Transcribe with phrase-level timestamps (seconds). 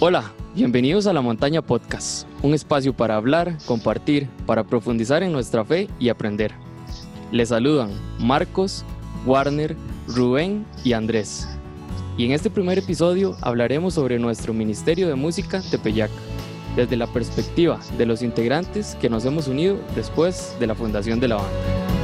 [0.00, 5.64] Hola, bienvenidos a La Montaña Podcast, un espacio para hablar, compartir, para profundizar en nuestra
[5.64, 6.52] fe y aprender.
[7.32, 8.84] Les saludan Marcos,
[9.26, 9.74] Warner,
[10.06, 11.48] Rubén y Andrés.
[12.16, 16.12] Y en este primer episodio hablaremos sobre nuestro Ministerio de Música Tepeyac,
[16.76, 21.26] desde la perspectiva de los integrantes que nos hemos unido después de la fundación de
[21.26, 21.97] la banda.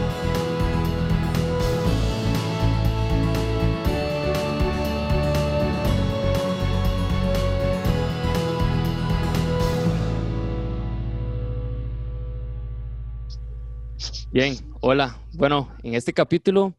[14.34, 15.16] Bien, hola.
[15.34, 16.74] Bueno, en este capítulo,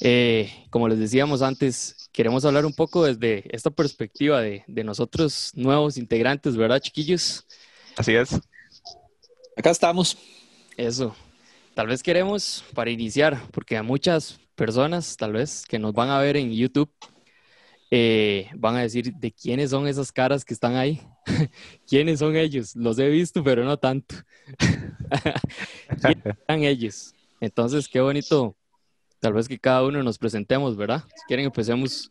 [0.00, 5.96] eh, como les decíamos antes, queremos hablar un poco desde esta perspectiva de, nosotros nuevos
[5.96, 7.48] integrantes, ¿verdad, chiquillos?
[7.96, 8.32] Así es.
[9.56, 10.16] Acá estamos.
[10.76, 11.16] Eso.
[11.74, 16.20] Tal vez queremos, para iniciar, porque a muchas personas, tal vez, que nos van a
[16.20, 16.92] ver en YouTube,
[17.90, 21.00] eh, van a decir de quiénes son esas caras que están ahí.
[21.88, 22.76] ¿Quiénes son ellos?
[22.76, 24.14] Los he visto, pero no tanto.
[26.02, 27.14] ¿Quiénes son ellos?
[27.40, 28.56] Entonces, qué bonito.
[29.20, 31.02] Tal vez que cada uno nos presentemos, ¿verdad?
[31.16, 32.10] Si quieren, empecemos.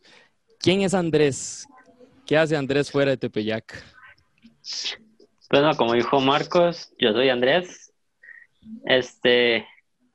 [0.58, 1.66] ¿Quién es Andrés?
[2.26, 3.82] ¿Qué hace Andrés fuera de Tepeyac?
[5.50, 7.92] Bueno, como dijo Marcos, yo soy Andrés,
[8.84, 9.66] este,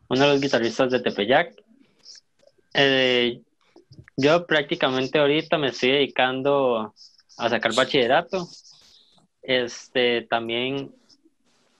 [0.09, 1.55] uno de los guitarristas de Tepeyac.
[2.75, 3.41] Eh,
[4.17, 6.93] yo prácticamente ahorita me estoy dedicando
[7.37, 8.47] a sacar bachillerato.
[9.41, 10.93] Este, también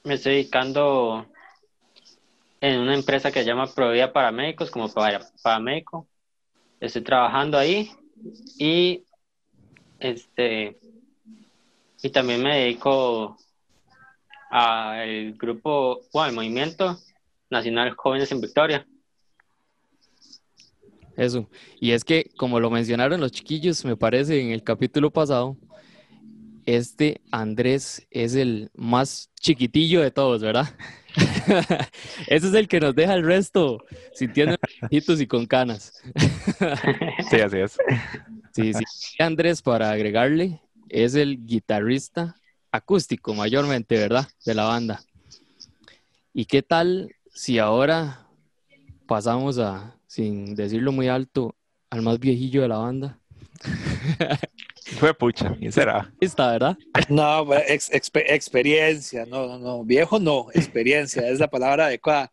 [0.03, 1.25] me estoy dedicando
[2.59, 6.07] en una empresa que se llama Provida Paramédicos como para, paramédico.
[6.79, 7.91] Estoy trabajando ahí
[8.57, 9.03] y
[9.99, 10.77] este
[12.01, 13.37] y también me dedico
[14.49, 16.99] al grupo, o al movimiento
[17.49, 18.85] nacional Jóvenes en Victoria.
[21.15, 21.49] Eso.
[21.79, 25.57] Y es que, como lo mencionaron los chiquillos, me parece en el capítulo pasado,
[26.65, 30.73] este Andrés es el más chiquitillo de todos, ¿verdad?
[32.27, 36.01] Ese es el que nos deja el resto sintiendo chiquitos y con canas.
[37.29, 37.77] sí, así es.
[38.53, 38.83] Sí, sí.
[39.19, 42.35] Andrés, para agregarle, es el guitarrista
[42.71, 44.27] acústico mayormente, ¿verdad?
[44.45, 45.03] De la banda.
[46.33, 48.27] ¿Y qué tal si ahora
[49.05, 51.55] pasamos a, sin decirlo muy alto,
[51.89, 53.19] al más viejillo de la banda.
[54.99, 56.13] Fue pucha, ¿quién será?
[56.21, 56.77] Está, ¿verdad?
[57.09, 62.31] No, experiencia, no, no, no, viejo no, experiencia, es la palabra adecuada.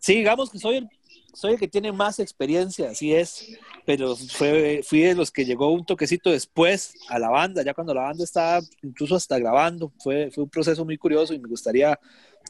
[0.00, 0.88] Sí, digamos que soy el,
[1.32, 5.70] soy el que tiene más experiencia, así es, pero fue, fui de los que llegó
[5.70, 10.32] un toquecito después a la banda, ya cuando la banda estaba incluso hasta grabando, fue,
[10.32, 12.00] fue un proceso muy curioso y me gustaría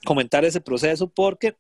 [0.06, 1.56] comentar ese proceso porque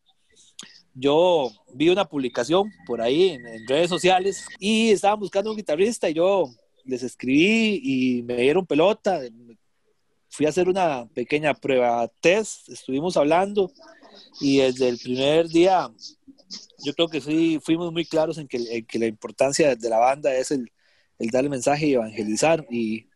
[0.98, 6.14] yo vi una publicación por ahí en, redes sociales y estaban buscando un guitarrista y
[6.14, 6.50] yo
[6.84, 9.20] les escribí y me dieron pelota.
[10.30, 13.70] Fui a hacer una pequeña prueba test, estuvimos hablando
[14.40, 15.90] y desde el primer día
[16.84, 18.58] yo creo que sí, fuimos muy claros en que,
[18.98, 20.72] la importancia de la banda es el,
[21.18, 23.06] el darle mensaje y evangelizar y,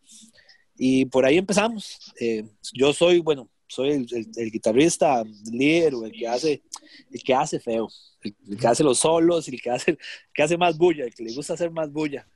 [0.77, 2.13] y por ahí empezamos.
[2.19, 6.63] Eh, yo soy, bueno, soy el, guitarrista líder o el que hace,
[7.11, 7.89] el que hace feo,
[8.23, 9.97] el, que hace los solos, el que hace,
[10.35, 12.27] que hace más bulla, el que le gusta hacer más bulla.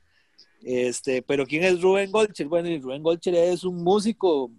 [0.63, 2.47] Este, pero ¿quién es Rubén Golcher?
[2.47, 4.49] Bueno, Rubén Golcher es un músico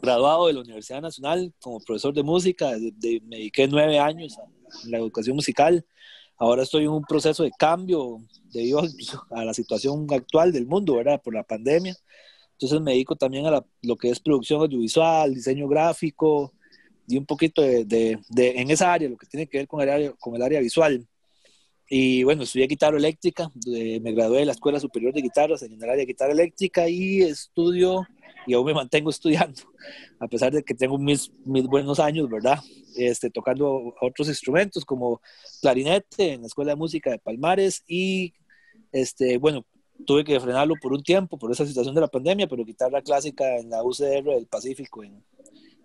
[0.00, 2.70] graduado de la Universidad Nacional como profesor de música.
[2.70, 5.84] me dediqué nueve años a, la educación musical.
[6.38, 8.22] Ahora estoy en un proceso de cambio
[8.52, 8.82] debido
[9.30, 11.20] a la situación actual del mundo, ¿verdad?
[11.22, 11.94] Por la pandemia.
[12.56, 16.54] Entonces me dedico también a lo que es producción audiovisual, diseño gráfico
[17.06, 20.12] y un poquito de, en esa área, lo que tiene que ver con el área,
[20.12, 21.06] con el área visual.
[21.88, 25.82] Y bueno, estudié guitarra eléctrica, me gradué de la Escuela Superior de Guitarras en el
[25.82, 28.06] área de guitarra eléctrica y estudio
[28.46, 29.62] y aún me mantengo estudiando,
[30.18, 32.58] a pesar de que tengo mis, mis buenos años, ¿verdad?
[32.96, 35.20] Este, tocando otros instrumentos como
[35.60, 38.32] clarinete en la Escuela de Música de Palmares y,
[38.92, 39.66] este, bueno,
[40.04, 43.58] tuve que frenarlo por un tiempo por esa situación de la pandemia, pero guitarra clásica
[43.58, 45.22] en la UCR del Pacífico, en,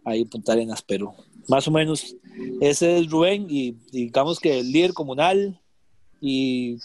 [0.04, 1.14] ahí en Punta Arenas, pero
[1.48, 2.16] más o menos
[2.60, 5.60] ese es Rubén y digamos que el líder comunal
[6.20, 6.78] y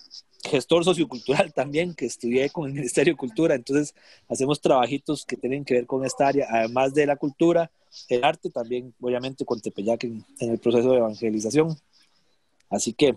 [0.44, 3.94] gestor sociocultural también, que estudié con el Ministerio de Cultura, entonces
[4.28, 7.70] hacemos trabajitos que tienen que ver con esta área, además de la cultura,
[8.08, 11.76] el arte también, obviamente con Tepeyac en el proceso de evangelización.
[12.69, 13.14] Así que,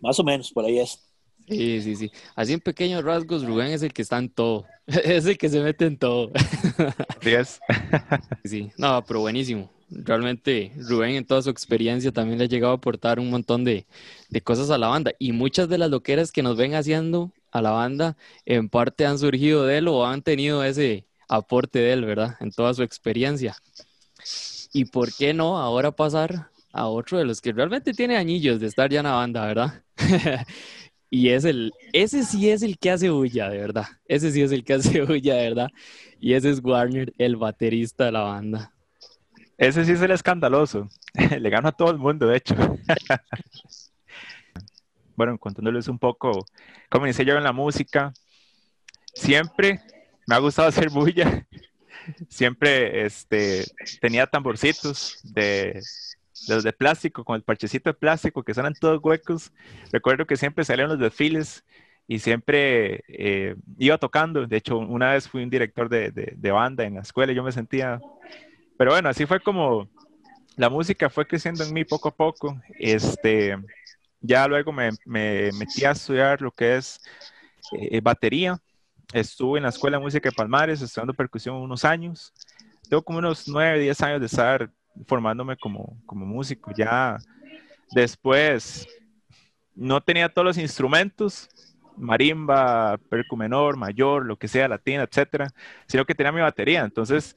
[0.00, 1.02] más o menos, por ahí es.
[1.48, 2.12] Sí, sí, sí.
[2.34, 4.66] Así en pequeños rasgos, Rubén es el que está en todo.
[4.86, 6.32] Es el que se mete en todo.
[7.22, 7.60] Yes.
[8.44, 9.70] Sí, no, pero buenísimo.
[9.88, 13.86] Realmente Rubén en toda su experiencia también le ha llegado a aportar un montón de,
[14.42, 15.12] cosas a la banda.
[15.18, 19.18] Y muchas de las loqueras que nos ven haciendo a la banda, en parte han
[19.18, 22.36] surgido de él o han tenido ese aporte de él, ¿verdad?
[22.40, 23.56] En toda su experiencia.
[24.72, 28.66] Y por qué no ahora pasar a otro de los que realmente tiene añillos de
[28.66, 29.84] estar ya en la banda, ¿verdad?
[31.10, 33.86] Y es el, ese sí es el que hace bulla, de verdad.
[34.06, 35.68] Ese sí es el que hace bulla, de verdad.
[36.20, 38.72] Y ese es Warner, el baterista de la banda.
[39.58, 40.88] Ese sí es el escandaloso.
[41.40, 42.54] Le gano a todo el mundo, de hecho.
[45.16, 46.44] bueno, contándoles un poco
[46.90, 48.12] cómo inicié yo en la música.
[49.14, 49.80] Siempre
[50.26, 51.46] me ha gustado hacer bulla.
[52.28, 53.64] Siempre este,
[54.00, 55.80] tenía tamborcitos de
[56.48, 59.52] los de plástico, con el parchecito de plástico que suenan todos huecos.
[59.92, 61.64] Recuerdo que siempre salían los desfiles
[62.08, 64.46] y siempre eh, iba tocando.
[64.46, 67.42] De hecho, una vez fui un director de, de, banda en la escuela y yo
[67.42, 68.00] me sentía...
[68.78, 69.88] Pero bueno, así fue como
[70.56, 72.60] la música fue creciendo en mí poco a poco.
[72.78, 73.56] Este,
[74.20, 77.00] ya luego me, me metí a estudiar lo que es
[77.72, 78.58] eh, batería.
[79.12, 82.32] Estuve en la Escuela de Música de Palmares estudiando percusión unos años.
[82.88, 84.70] Tengo como unos 9, 10 años de estar
[85.06, 86.72] formándome como, como músico.
[86.76, 87.18] Ya
[87.92, 88.86] después
[89.74, 91.48] no tenía todos los instrumentos,
[91.96, 95.48] marimba, percu menor, mayor, lo que sea, latina, etcétera,
[95.86, 96.82] sino que tenía mi batería.
[96.82, 97.36] Entonces,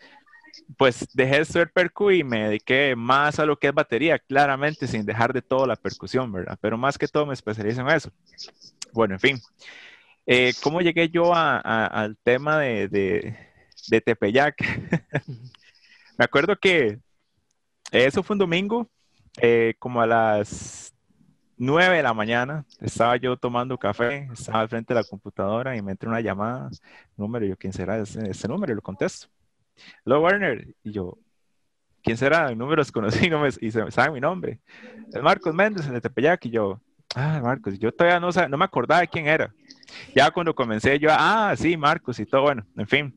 [0.78, 4.88] pues dejé de ser percu y me dediqué más a lo que es batería, claramente
[4.88, 6.58] sin dejar de todo la percusión, ¿verdad?
[6.62, 8.12] Pero más que todo me especializo en eso.
[8.94, 9.40] Bueno, en fin.
[10.26, 13.38] Eh, ¿Cómo llegué yo a, a, al tema de, de,
[13.88, 14.56] de Tepeyac?
[16.18, 17.00] me acuerdo que
[17.92, 18.90] eso fue un domingo,
[19.42, 20.94] eh, como a las
[21.58, 25.92] 9 de la mañana, estaba yo tomando café, estaba frente de la computadora y me
[25.92, 26.70] entró una llamada,
[27.18, 28.72] número, yo, ¿quién será ese, número?
[28.72, 29.28] Y lo contesto.
[30.06, 30.76] Hello, Warner.
[30.84, 31.18] Y yo,
[32.04, 32.50] ¿quién será?
[32.50, 34.60] El número desconocí no me, y se sabe mi nombre.
[35.12, 36.46] Es Marcos Méndez de Tepeyac.
[36.46, 36.80] Y yo,
[37.16, 39.54] ah, Marcos, yo todavía no, no me acordaba de quién era.
[40.16, 43.14] Ya cuando comencé yo, ah, sí, Marcos y todo, bueno, en fin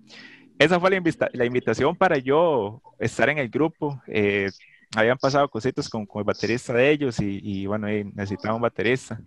[0.63, 4.01] esa fue la, invita la, invitación para yo estar en el grupo.
[4.07, 4.51] Eh,
[4.95, 9.21] habían pasado cositas con, con, el baterista de ellos y, y bueno, necesitaba un baterista.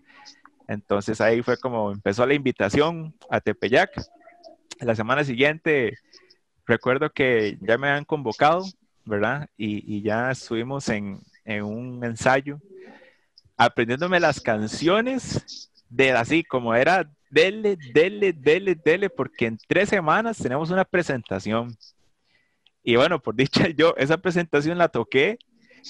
[0.68, 3.92] Entonces ahí fue como empezó la invitación a Tepeyac.
[4.80, 5.98] La semana siguiente
[6.66, 8.66] recuerdo que ya me han convocado,
[9.06, 9.48] ¿verdad?
[9.58, 12.60] Y, y ya estuvimos en, en, un ensayo
[13.58, 20.38] aprendiéndome las canciones de así como era dele, dele, dele, dele, porque en tres semanas
[20.38, 21.76] tenemos una presentación.
[22.84, 25.40] Y bueno, por dicha, yo esa presentación la toqué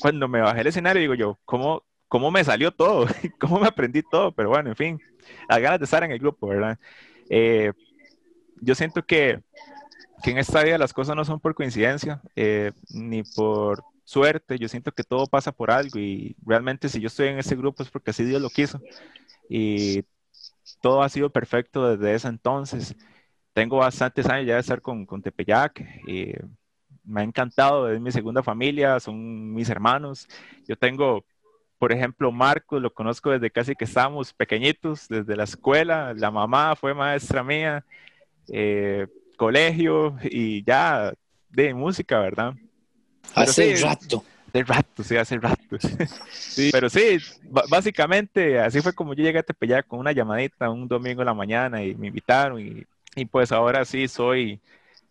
[0.02, 3.08] cuando me bajé el escenario, digo yo, ¿cómo, cómo me salió todo?
[3.40, 4.32] ¿Cómo me aprendí todo?
[4.32, 5.02] Pero bueno, en fin,
[5.50, 6.80] las ganas de estar en el grupo, ¿verdad?
[7.30, 7.72] Eh,
[8.62, 9.42] yo siento que,
[10.24, 14.68] que, en esta vida las cosas no son por coincidencia, eh, ni por suerte, yo
[14.70, 17.90] siento que todo pasa por algo y realmente si yo estoy en ese grupo es
[17.90, 18.80] porque así Dios lo quiso.
[19.50, 20.04] Y
[20.82, 22.96] todo ha sido perfecto desde ese entonces.
[23.54, 25.80] Tengo bastantes años ya de estar con, con Tepeyac.
[26.08, 26.34] y
[27.04, 30.28] me ha encantado, es mi segunda familia, son mis hermanos.
[30.68, 31.24] Yo tengo,
[31.78, 36.14] por ejemplo, Marcos, lo conozco desde casi que estábamos pequeñitos, desde la escuela.
[36.16, 37.86] La mamá fue maestra mía,
[38.52, 39.08] eh,
[39.38, 41.14] colegio y ya
[41.50, 42.54] de música, ¿verdad?
[43.34, 44.24] Hace sí, rato.
[44.56, 45.78] Hace rato, sí, hace rato.
[46.32, 46.70] Sí.
[46.72, 47.18] Pero sí,
[47.70, 51.34] básicamente así fue como yo llegué a Tepeyac con una llamadita un domingo en la
[51.34, 52.86] mañana y me invitaron y,
[53.18, 54.62] y pues ahora sí soy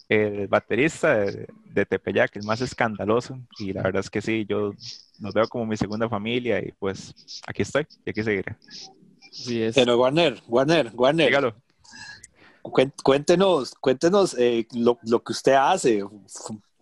[0.08, 4.72] el baterista de, de, Tepeyac, el más escandaloso y la verdad es que sí, yo
[5.20, 7.14] los veo como mi segunda familia y pues
[7.46, 8.56] aquí estoy y aquí seguiré.
[9.30, 9.74] Sí es.
[9.74, 11.26] Pero Warner, Warner, Warner.
[11.26, 11.54] Dígalo.
[13.02, 16.02] Cuéntenos, cuéntenos eh, lo, lo que usted hace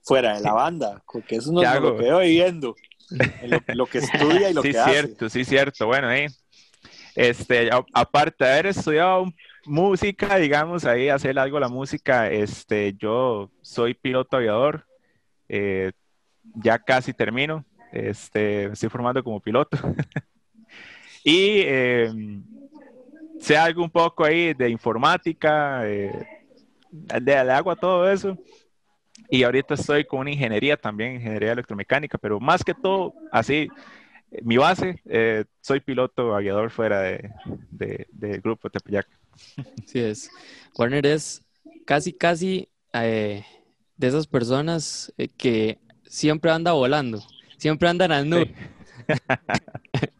[0.02, 2.74] fuera de la banda, porque eso no es lo que voy viendo,
[3.10, 5.38] lo, lo, que estudia y lo sí, que cierto, hace.
[5.38, 6.26] Sí, cierto, bueno, ahí.
[7.14, 9.26] Este, aparte de haber estudiado
[9.66, 14.86] música, digamos, ahí hacer algo la música, este, yo soy piloto aviador,
[15.48, 15.92] eh,
[16.54, 19.76] ya casi termino, este, me estoy formando como piloto.
[21.24, 22.10] y eh,
[23.40, 26.26] sé algo un poco ahí de informática, eh,
[27.50, 28.36] agua, todo eso.
[29.32, 33.66] Y ahorita estoy con una ingeniería también, ingeniería electromecánica, pero más que todo, así,
[34.42, 37.30] mi base, eh, soy piloto aviador fuera de,
[37.70, 39.08] de, del grupo Tepeyac.
[39.86, 40.30] Sí es.
[40.76, 41.42] Warner es
[41.86, 43.42] casi, casi eh,
[43.96, 47.22] de esas personas eh, que siempre anda volando,
[47.56, 48.48] siempre anda en las nubes.
[49.08, 49.14] Sí.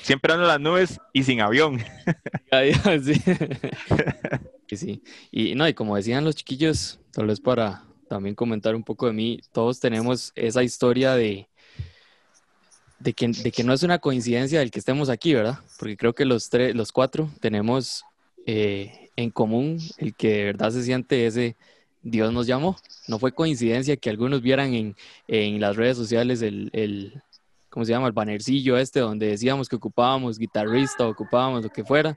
[0.00, 1.78] siempre anda en las nubes y sin avión.
[3.02, 4.76] sí.
[4.78, 5.02] sí.
[5.30, 9.12] Y no, y como decían los chiquillos, tal vez para también comentar un poco de
[9.12, 9.40] mí.
[9.52, 11.48] Todos tenemos esa historia de,
[12.98, 15.58] de, que, de que no es una coincidencia el que estemos aquí, ¿verdad?
[15.78, 18.04] Porque creo que los, tres, los cuatro tenemos
[18.46, 21.56] eh, en común el que de verdad se siente ese
[22.02, 22.76] Dios nos llamó.
[23.08, 24.96] No fue coincidencia que algunos vieran en,
[25.26, 27.20] en las redes sociales el, el,
[27.68, 28.06] ¿cómo se llama?
[28.06, 32.16] El bannercillo este donde decíamos que ocupábamos guitarrista, ocupábamos lo que fuera.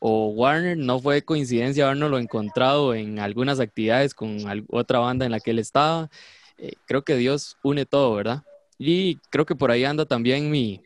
[0.00, 5.40] O Warner, no fue coincidencia habernos encontrado en algunas actividades con otra banda en la
[5.40, 6.10] que él estaba.
[6.58, 8.42] Eh, creo que Dios une todo, ¿verdad?
[8.78, 10.82] Y creo que por ahí anda también mi,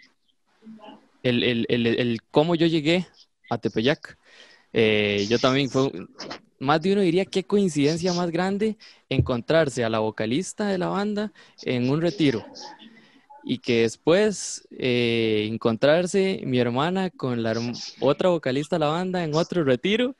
[1.22, 3.06] el, el, el, el cómo yo llegué
[3.50, 4.18] a Tepeyac.
[4.72, 5.90] Eh, yo también fue,
[6.58, 8.76] más de uno diría qué coincidencia más grande
[9.08, 12.44] encontrarse a la vocalista de la banda en un retiro
[13.48, 17.54] y que después eh, encontrarse mi hermana con la
[17.98, 20.14] otra vocalista de la banda en otro retiro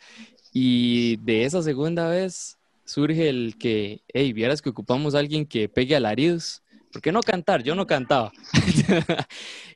[0.51, 2.57] y de esa segunda vez
[2.87, 7.21] surge el que, hey, vieras que ocupamos a alguien que pegue alaridos, ¿por qué no
[7.21, 7.63] cantar?
[7.63, 8.33] Yo no cantaba.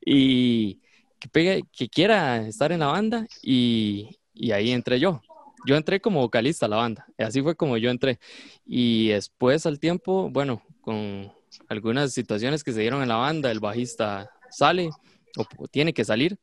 [0.06, 0.80] y
[1.20, 5.20] que, pegue, que quiera estar en la banda y, y ahí entré yo.
[5.66, 8.18] Yo entré como vocalista a la banda, así fue como yo entré.
[8.64, 11.30] Y después al tiempo, bueno, con
[11.68, 14.90] algunas situaciones que se dieron en la banda, el bajista sale
[15.36, 16.38] o tiene que salir.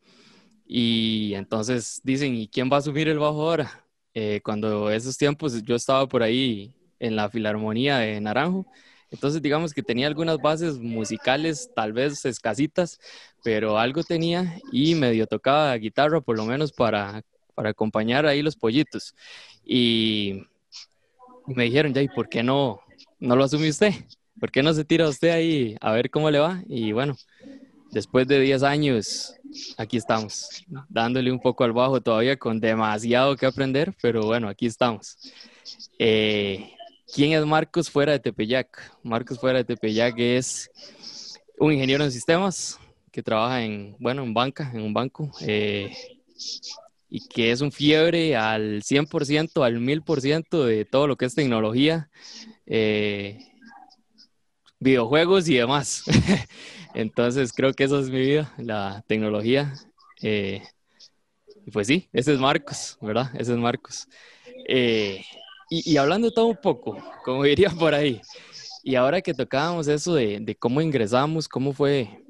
[0.65, 3.85] Y entonces dicen, ¿y quién va a asumir el bajo ahora?
[4.13, 8.65] Eh, cuando esos tiempos yo estaba por ahí en la Filarmonía de Naranjo,
[9.11, 12.99] entonces digamos que tenía algunas bases musicales, tal vez escasitas,
[13.43, 17.23] pero algo tenía y medio tocaba guitarra por lo menos para
[17.59, 19.13] para acompañar ahí los pollitos.
[19.65, 20.43] Y
[21.45, 22.79] me dijeron, ya, ¿y por qué no,
[23.19, 23.93] no lo asume usted?
[24.39, 26.63] ¿Por qué no se tira usted ahí a ver cómo le va?
[26.67, 27.15] Y bueno,
[27.91, 29.35] después de 10 años,
[29.77, 34.65] aquí estamos, dándole un poco al bajo todavía con demasiado que aprender, pero bueno, aquí
[34.65, 35.17] estamos.
[35.97, 36.73] Eh,
[37.13, 38.97] ¿Quién es Marcos fuera de Tepeyac?
[39.03, 40.69] Marcos fuera de Tepeyac es
[41.57, 42.79] un ingeniero en sistemas
[43.11, 45.31] que trabaja en, bueno, en banca, en un banco.
[45.41, 45.91] Eh,
[47.09, 52.09] y que es un fiebre al 100%, al 1000% de todo lo que es tecnología,
[52.67, 53.48] eh,
[54.79, 56.03] videojuegos y demás.
[56.93, 59.73] Entonces creo que eso es mi vida, la tecnología.
[60.21, 60.63] Eh,
[61.71, 63.31] pues sí, ese es Marcos, ¿verdad?
[63.35, 64.07] Ese es Marcos.
[64.67, 65.23] Eh,
[65.69, 68.21] y, y, hablando todo un poco, como diría por ahí,
[68.83, 72.23] y ahora que tocábamos eso de, de cómo ingresamos, cómo fue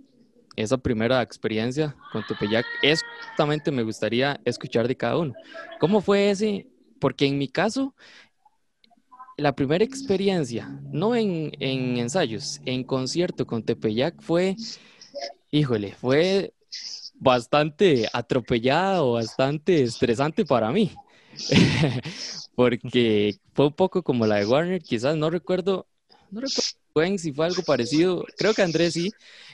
[0.56, 5.34] esa primera experiencia con Tepeyac, es justamente me gustaría escuchar de cada uno.
[5.79, 6.68] ¿Cómo fue ese?
[7.00, 7.96] Porque en mi caso,
[9.39, 14.55] la primera experiencia, no en, en ensayos, en concierto con Tepeyac fue,
[15.51, 16.53] híjole, fue
[17.15, 20.91] bastante atropellada o bastante estresante para mí.
[22.55, 25.88] Porque fue un poco como la de Warner, quizás no recuerdo,
[26.31, 26.79] no recuerdo
[27.17, 29.12] si fue algo parecido, creo que Andrés sí,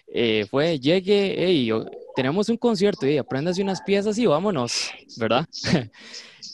[0.07, 1.69] eh, fue, llegue, hey,
[2.15, 5.47] tenemos un concierto, y apréndase unas piezas y vámonos, ¿verdad?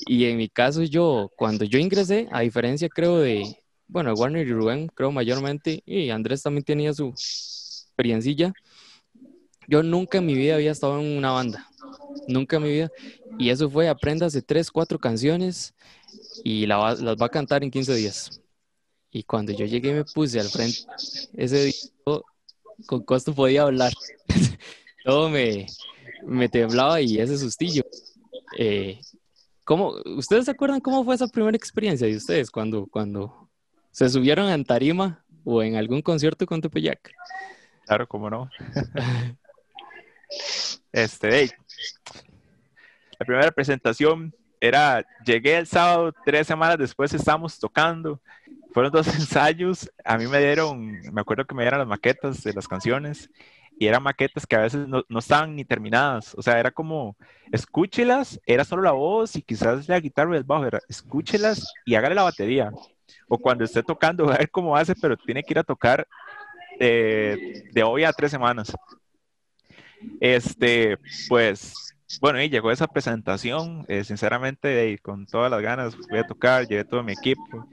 [0.07, 4.51] y en mi caso yo, cuando yo ingresé, a diferencia creo de, bueno, Warner y
[4.51, 8.53] Rubén, creo mayormente, y Andrés también tenía su experiencia,
[9.67, 11.67] yo nunca en mi vida había estado en una banda,
[12.27, 12.91] nunca en mi vida,
[13.37, 15.73] y eso fue, apréndase tres, cuatro canciones
[16.43, 18.41] y las va a cantar en 15 días.
[19.11, 20.79] Y cuando yo llegué me puse al frente,
[21.33, 21.75] ese día
[22.85, 23.93] con costo podía hablar.
[25.03, 25.65] Todo me,
[26.24, 27.84] me, temblaba y ese sustillo.
[28.58, 29.00] Eh,
[29.63, 33.50] ¿cómo, ¿Ustedes se acuerdan cómo fue esa primera experiencia de ustedes cuando, cuando
[33.91, 37.12] se subieron en tarima o en algún concierto con Tepeyac?
[37.86, 38.50] Claro, cómo no.
[40.91, 41.51] este,
[43.20, 48.22] la primera presentación era, llegué el sábado, tres semanas después estábamos tocando
[48.72, 49.91] fueron dos ensayos.
[50.03, 53.29] A mí me dieron, me acuerdo que me dieron las maquetas de las canciones
[53.81, 56.35] y eran maquetas que a veces no, no estaban ni terminadas.
[56.35, 57.17] O sea, era como,
[57.51, 61.95] escúchelas, era solo la voz y quizás la guitarra y el bajo, era escúchelas y
[61.95, 62.71] hágale la batería.
[63.27, 66.07] O cuando esté tocando, a ver cómo hace, pero tiene que ir a tocar
[66.79, 68.71] de, de hoy a tres semanas.
[70.19, 71.73] Este, pues,
[72.21, 76.85] bueno, y llegó esa presentación, eh, sinceramente, con todas las ganas, voy a tocar, llevé
[76.85, 77.67] todo mi equipo,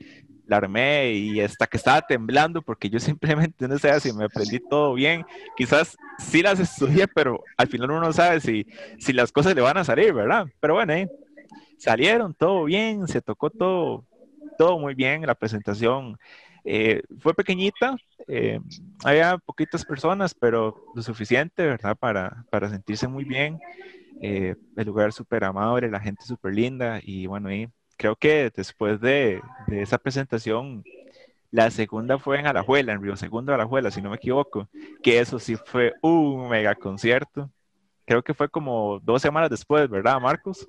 [0.48, 4.60] la armé y hasta que estaba temblando porque yo simplemente no sé si me aprendí
[4.60, 5.24] todo bien.
[5.56, 8.66] Quizás sí las estudié, pero al final uno no sabe si,
[8.98, 10.46] si las cosas le van a salir, ¿verdad?
[10.60, 11.08] Pero bueno, eh,
[11.76, 14.06] salieron todo bien, se tocó todo,
[14.56, 15.26] todo muy bien.
[15.26, 16.18] La presentación
[16.64, 17.96] eh, fue pequeñita,
[18.28, 18.60] eh,
[19.04, 21.96] había poquitas personas, pero lo suficiente, ¿verdad?
[21.98, 23.58] Para, para sentirse muy bien.
[24.20, 29.42] el lugar súper amable, la gente súper linda y bueno, ahí creo que después de,
[29.70, 30.84] esa presentación,
[31.50, 34.68] la segunda fue en Alajuela, en Río Segundo Alajuela, si no me equivoco,
[35.02, 37.50] que eso sí fue un mega concierto.
[38.06, 40.66] Creo que fue como dos semanas después, ¿verdad, Marcos?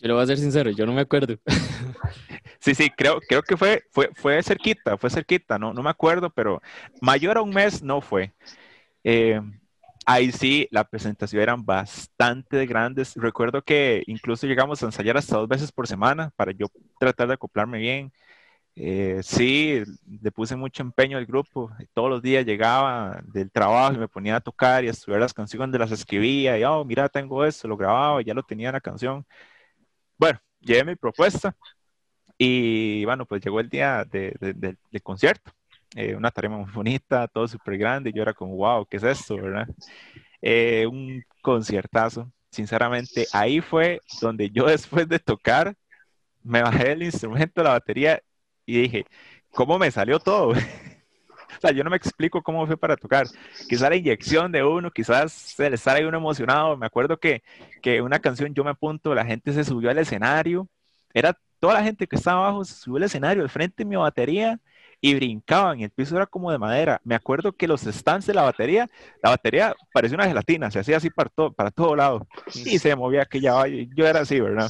[0.00, 1.36] Yo le voy a ser sincero, yo no me acuerdo.
[2.62, 6.28] Sí, sí, creo, creo que fue, fue, fue cerquita, fue cerquita, no, no me acuerdo,
[6.28, 6.60] pero
[7.00, 8.34] mayor a un mes no fue.
[9.02, 9.40] Eh,
[10.06, 13.14] ahí sí, la presentación eran bastante grandes.
[13.16, 16.66] Recuerdo que incluso llegamos a ensayar hasta dos veces por semana para yo
[16.98, 18.12] tratar de acoplarme bien.
[18.76, 19.82] Eh, sí,
[20.22, 21.70] le puse mucho empeño al grupo.
[21.92, 25.34] Todos los días llegaba del trabajo y me ponía a tocar y a estudiar las
[25.34, 26.58] canciones donde las escribía.
[26.58, 29.26] Y, oh, mira, tengo esto, lo grababa, ya lo tenía la canción.
[30.18, 31.56] Bueno, llevé mi propuesta
[32.38, 34.34] y bueno, pues llegó el día del
[34.90, 35.52] de, concierto.
[35.96, 38.12] Eh, una tarea muy bonita, todo súper grande.
[38.12, 39.66] Yo era como, wow, ¿qué es esto, verdad?
[40.42, 42.30] Eh, un conciertazo.
[42.50, 45.74] Sinceramente, ahí fue donde yo después de tocar,
[46.42, 48.22] me bajé el instrumento, la batería
[48.66, 49.06] y dije,
[49.52, 50.50] ¿cómo me salió todo?
[50.52, 53.26] o sea, yo no me explico cómo fue para tocar.
[53.68, 56.76] Quizás la inyección de uno, quizás el estar ahí uno emocionado.
[56.76, 57.42] Me acuerdo que,
[57.82, 60.68] que una canción, yo me apunto, la gente se subió al escenario.
[61.12, 64.60] Era toda la gente que estaba abajo, subió al escenario, al frente de mi batería
[65.00, 67.00] y brincaban y el piso era como de madera.
[67.04, 68.88] Me acuerdo que los stands de la batería,
[69.22, 72.94] la batería parecía una gelatina, se hacía así para todo, para todo lado y se
[72.96, 74.68] movía aquella Yo era así, ¿verdad?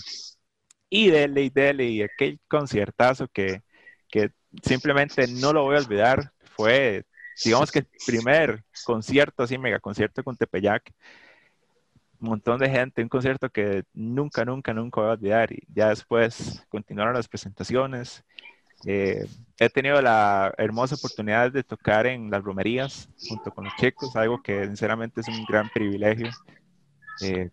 [0.88, 3.62] Y dele y dele y aquel conciertazo que,
[4.08, 4.30] que
[4.62, 6.32] simplemente no lo voy a olvidar.
[6.56, 7.04] Fue,
[7.44, 10.92] digamos que el primer concierto, así, mega concierto con Tepeyac.
[12.20, 15.52] Un montón de gente, un concierto que nunca, nunca, nunca voy a olvidar.
[15.52, 18.24] Y ya después continuaron las presentaciones.
[18.84, 19.26] Eh,
[19.58, 24.42] he tenido la hermosa oportunidad de tocar en las romerías junto con los chicos, algo
[24.42, 26.30] que sinceramente es un gran privilegio.
[27.20, 27.50] Eh,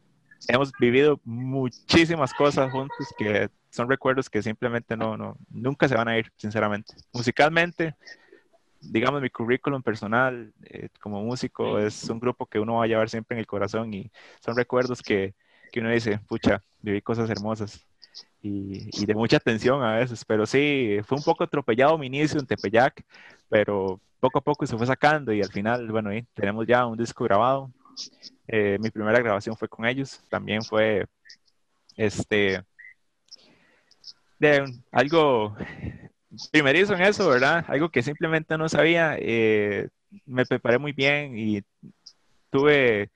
[0.48, 6.08] hemos vivido muchísimas cosas juntos que son recuerdos que simplemente no, no, nunca se van
[6.08, 6.94] a ir, sinceramente.
[7.12, 7.96] Musicalmente,
[8.80, 13.10] digamos, mi currículum personal eh, como músico es un grupo que uno va a llevar
[13.10, 15.36] siempre en el corazón y son recuerdos que,
[15.72, 17.87] que uno dice, pucha, viví cosas hermosas
[18.42, 22.40] y, y, de mucha atención a veces, pero sí, fue un poco atropellado mi inicio
[22.40, 23.04] en Tepeyac,
[23.50, 26.98] pero poco a poco se fue sacando y al final, bueno, ahí tenemos ya un
[26.98, 27.72] disco grabado.
[28.48, 31.06] Eh, mi primera grabación fue con ellos, también fue
[31.96, 32.64] este
[34.40, 35.56] de algo
[36.52, 37.66] primerizo en eso, ¿verdad?
[37.68, 39.16] Algo que simplemente no sabía.
[39.20, 39.90] Eh,
[40.26, 41.62] me preparé muy bien y
[42.50, 43.12] tuve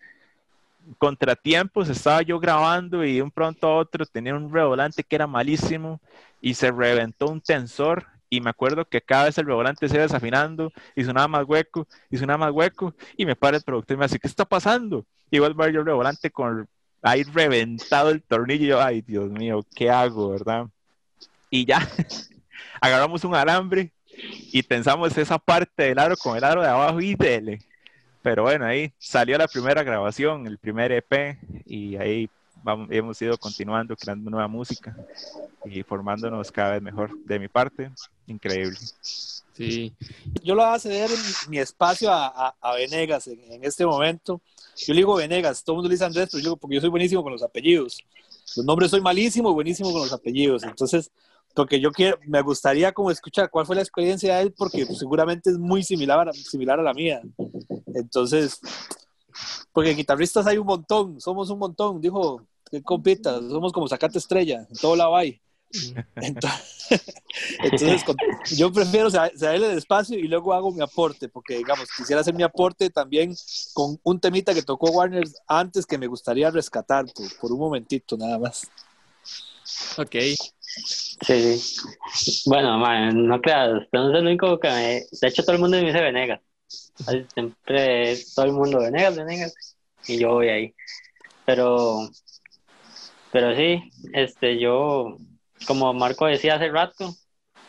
[0.97, 1.89] contratiempos.
[1.89, 6.01] Estaba yo grabando y de un pronto a otro tenía un revolante que era malísimo
[6.41, 8.05] y se reventó un tensor.
[8.29, 11.87] Y me acuerdo que cada vez el revolante se iba desafinando y sonaba más hueco
[12.09, 12.93] y sonaba más hueco.
[13.17, 15.05] Y me para el productor y me dice, ¿qué está pasando?
[15.29, 16.67] Y vuelvo a ver yo el revolante con
[17.01, 18.63] ahí reventado el tornillo.
[18.63, 20.67] Y yo, ay, Dios mío, ¿qué hago, verdad?
[21.51, 21.87] y ya
[22.81, 23.91] agarramos un alambre
[24.51, 27.59] y tensamos esa parte del aro con el aro de abajo y dele.
[28.21, 32.29] Pero bueno, ahí salió la primera grabación, el primer EP, y ahí
[32.63, 34.95] vamos, hemos ido continuando creando nueva música
[35.65, 37.11] y formándonos cada vez mejor.
[37.25, 37.91] De mi parte,
[38.27, 38.77] increíble.
[39.01, 39.93] Sí.
[40.43, 41.09] Yo lo voy a ceder
[41.49, 44.41] mi espacio a, a, Venegas en, en, este momento.
[44.77, 46.81] Yo le digo Venegas, todo el mundo le dice Andrés, pero yo digo porque yo
[46.81, 47.99] soy buenísimo con los apellidos.
[48.55, 50.63] Los nombres soy malísimo y buenísimo con los apellidos.
[50.63, 51.11] Entonces,
[51.53, 55.49] porque yo quiero, me gustaría como escuchar cuál fue la experiencia de él, porque seguramente
[55.49, 57.21] es muy similar, a, similar a la mía.
[57.95, 58.59] Entonces,
[59.73, 64.65] porque guitarristas hay un montón, somos un montón, dijo, que compita, somos como sacate estrella,
[64.69, 65.41] en todo lado hay.
[66.17, 66.81] Entonces,
[67.63, 68.03] entonces
[68.57, 72.89] yo prefiero saberle despacio y luego hago mi aporte, porque digamos, quisiera hacer mi aporte
[72.89, 73.33] también
[73.73, 78.17] con un temita que tocó Warner antes que me gustaría rescatar por, por un momentito
[78.17, 78.69] nada más.
[79.97, 80.15] Ok.
[81.21, 81.61] Sí,
[82.45, 85.05] Bueno, no creas, no es el único que me...
[85.21, 86.41] De hecho, todo el mundo me dice Venegas.
[87.33, 89.77] Siempre todo el mundo Venegas, Venegas.
[90.07, 90.75] Y yo voy ahí.
[91.45, 92.09] Pero...
[93.31, 95.15] Pero sí, este, yo,
[95.65, 97.15] como Marco decía hace rato,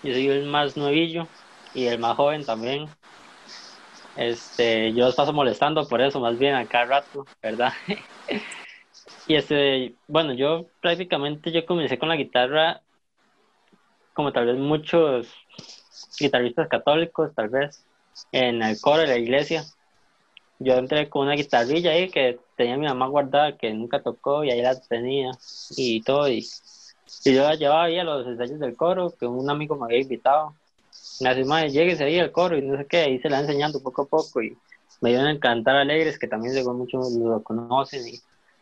[0.02, 1.28] yo soy el más nuevillo
[1.72, 2.88] y el más joven también.
[4.16, 7.72] Este, yo los paso molestando por eso, más bien a cada rato, ¿verdad?
[9.28, 12.82] y este, bueno, yo prácticamente yo comencé con la guitarra
[14.12, 15.32] como tal vez muchos
[16.18, 17.86] guitarristas católicos, tal vez,
[18.32, 19.64] en el coro de la iglesia.
[20.58, 24.50] Yo entré con una guitarrilla ahí que tenía mi mamá guardada, que nunca tocó y
[24.50, 25.32] ahí la tenía
[25.76, 26.28] y todo.
[26.28, 26.46] Y,
[27.24, 30.54] yo la llevaba ahí a los ensayos del coro, que un amigo me había invitado.
[31.20, 34.02] Decía, madre, lléguese ahí al coro y no sé qué, ahí se la enseñando poco
[34.02, 34.56] a poco y
[35.00, 38.06] me dieron a encantar alegres, que también según muchos lo conocen.
[38.08, 38.20] Y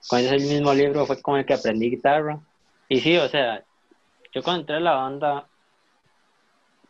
[0.08, 2.40] con ese mismo libro fue con el que aprendí guitarra.
[2.88, 3.62] Y sí, o sea,
[4.32, 5.46] yo cuando entré a la banda,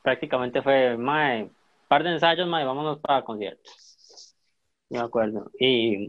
[0.02, 1.50] prácticamente fue, mae,
[1.90, 4.36] par de ensayos, mae, vámonos para conciertos.
[4.90, 5.50] Me acuerdo.
[5.58, 6.08] Y,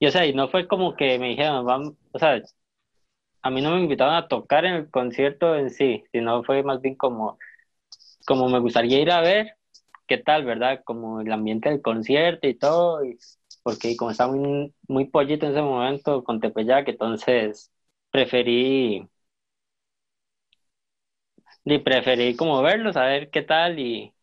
[0.00, 2.42] y, o sea, y no fue como que me dijeron, vamos, o sea,
[3.42, 6.80] a mí no me invitaron a tocar en el concierto en sí, sino fue más
[6.80, 7.38] bien como,
[8.26, 9.56] como me gustaría ir a ver
[10.08, 10.82] qué tal, ¿verdad?
[10.84, 13.00] Como el ambiente del concierto y todo,
[13.64, 17.72] porque como estaba muy, muy pollito en ese momento con Tepeyac, entonces
[18.10, 19.08] preferí
[21.64, 24.14] y preferí como verlo, saber qué tal y,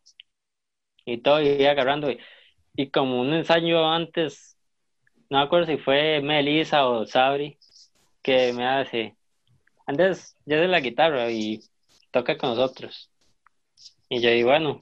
[1.05, 2.09] y todo, y agarrando.
[2.75, 4.57] Y, como un ensayo antes,
[5.29, 7.57] no me acuerdo si fue Melissa o Sabri,
[8.21, 9.15] que me hace,
[9.85, 11.61] antes ya de la guitarra y
[12.11, 13.11] toca con nosotros.
[14.09, 14.79] Y yo digo, bueno,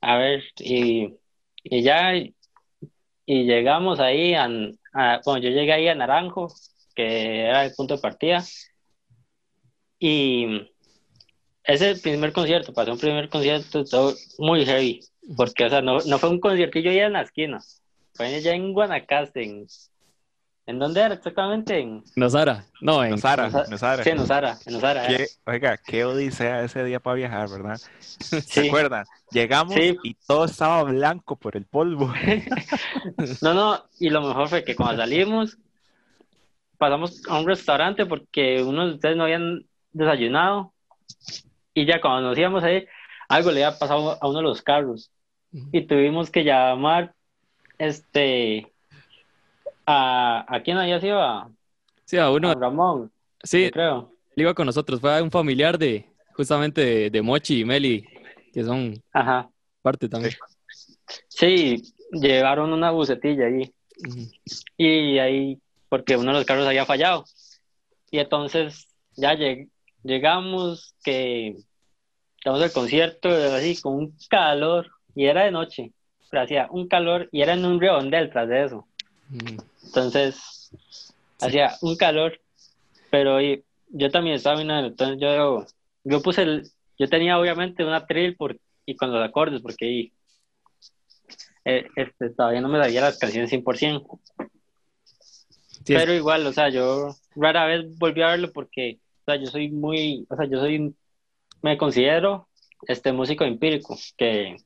[0.00, 1.14] a ver, y,
[1.62, 4.48] y ya, y llegamos ahí, a,
[5.24, 6.48] bueno, yo llegué ahí a Naranjo,
[6.94, 8.42] que era el punto de partida,
[9.98, 10.71] y
[11.64, 15.00] ese primer concierto, pasó un primer concierto todo muy heavy,
[15.36, 17.60] porque, o sea, no, no fue un conciertillo ya en la esquina,
[18.14, 19.66] fue ya en Guanacaste, en,
[20.66, 21.78] ¿en dónde era exactamente?
[21.78, 24.02] En Nosara, no, en Nosara, Nosa- Nosara.
[24.04, 25.06] Sí, en Nosara, en Nosara.
[25.06, 27.80] Qué- oiga, qué odisea ese día para viajar, ¿verdad?
[28.00, 28.68] ¿Se Sí.
[28.68, 29.06] acuerdan?
[29.30, 29.96] Llegamos Sí.
[30.02, 32.12] y todo estaba blanco por el polvo.
[33.40, 35.58] No, no, y lo mejor fue que cuando salimos,
[36.78, 40.72] pasamos a un restaurante porque unos de ustedes no habían desayunado,
[41.74, 42.86] y ya cuando nos íbamos ahí,
[43.28, 45.10] algo le había pasado a uno de los carros,
[45.72, 47.14] y tuvimos que llamar,
[47.78, 48.72] este,
[49.86, 51.20] a, ¿a quién había sido?
[51.20, 51.50] A,
[52.04, 53.10] Sí, a uno, a Ramón,
[53.42, 54.12] sí, creo.
[54.36, 56.04] él iba con nosotros, fue un familiar de,
[56.34, 58.06] justamente de, de Mochi y Meli,
[58.52, 59.48] que son Ajá.
[59.80, 60.34] parte también.
[61.28, 63.72] Sí, llevaron una bucetilla ahí.
[64.76, 65.58] Y ahí,
[65.88, 67.24] porque uno de los carros había fallado.
[68.10, 69.70] Y entonces ya lleg-
[70.02, 71.56] llegamos, que
[72.38, 75.92] estamos el concierto, así con un calor, y era de noche,
[76.30, 78.88] pero hacía un calor y era en un redondel tras de eso.
[79.32, 79.64] Ujú.
[79.84, 80.70] Entonces,
[81.40, 82.40] hacía un calor,
[83.10, 85.66] pero y- yo también estaba mirando, entonces yo,
[86.04, 90.12] yo puse el, yo tenía obviamente una trill por, y con los acordes, porque ahí,
[91.64, 94.18] eh, este, todavía no me sabía las canciones 100%.
[95.84, 99.46] Sí, Pero igual, o sea, yo rara vez volví a verlo porque, o sea, yo
[99.46, 100.94] soy muy, o sea, yo soy,
[101.62, 102.48] me considero
[102.88, 104.56] este músico empírico, que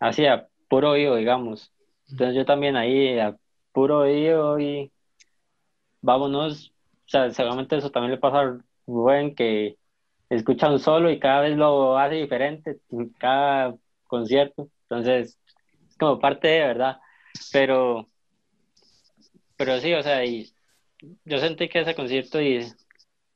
[0.00, 1.72] hacía puro oído, digamos.
[2.10, 3.36] Entonces yo también ahí, a
[3.72, 4.90] puro oído y
[6.00, 6.72] vámonos,
[7.06, 9.76] o sea, seguramente eso también le pasa a Rubén, que
[10.30, 13.74] escucha un solo y cada vez lo hace diferente en cada
[14.04, 14.68] concierto.
[14.84, 15.38] Entonces,
[15.88, 16.98] es como parte de, ¿verdad?
[17.52, 18.06] Pero,
[19.56, 20.50] pero sí, o sea, y
[21.24, 22.66] yo sentí que ese concierto y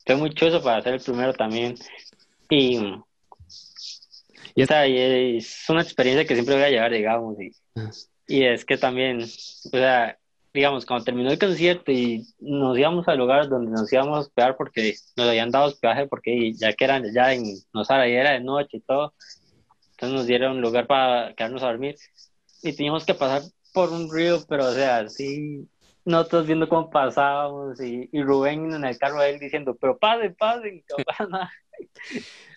[0.07, 1.75] fue muy chuzo para ser el primero también.
[2.49, 7.39] Y, Y o es- sea, y es una experiencia que siempre voy a llevar, digamos.
[7.39, 7.91] Y, Ah.
[8.27, 10.17] y es que también, o sea,
[10.53, 14.55] digamos, cuando terminó el concierto y nos íbamos al lugar donde nos íbamos a hospedar
[14.57, 17.43] porque nos habían dado hospedaje porque ya que eran ya en
[17.73, 19.13] Nosara y era de noche y todo,
[19.91, 21.95] entonces nos dieron un lugar para quedarnos a dormir
[22.63, 23.43] y teníamos que pasar
[23.73, 25.67] por un río, pero o sea, sí,
[26.07, 30.35] nosotros viendo cómo pasábamos y, y Rubén en el carro de él diciendo, pero pasen,
[30.35, 30.83] pasen,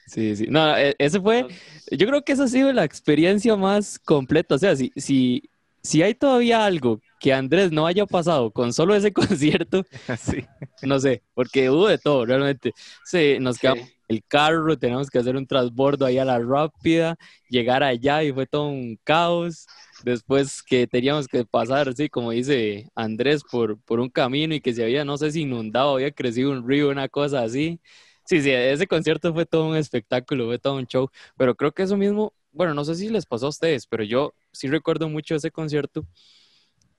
[0.07, 0.47] sí, sí.
[0.49, 1.47] No, e- ese fue,
[1.91, 4.55] yo creo que esa ha sido la experiencia más completa.
[4.55, 5.43] O sea, si, si,
[5.83, 9.87] si hay todavía algo que Andrés no haya pasado con solo ese concierto,
[10.17, 10.49] sí.
[10.83, 12.73] no sé, porque hubo de todo, realmente.
[13.05, 13.61] Sí, nos Sí.
[13.61, 17.17] quedamos en el carro, tenemos que hacer un transbordo ahí a la rápida,
[17.49, 19.71] llegar allá y fue todo un caos.
[20.05, 24.73] Después que teníamos que pasar, sí, como dice Andrés, por, por un camino y que
[24.73, 27.81] se había, no sé si inundado, había crecido un río, una cosa así.
[28.25, 31.83] Sí, sí, ese concierto fue todo un espectáculo, fue todo un show, pero creo que
[31.83, 35.35] eso mismo, bueno, no sé si les pasó a ustedes, pero yo sí recuerdo mucho
[35.35, 36.07] ese concierto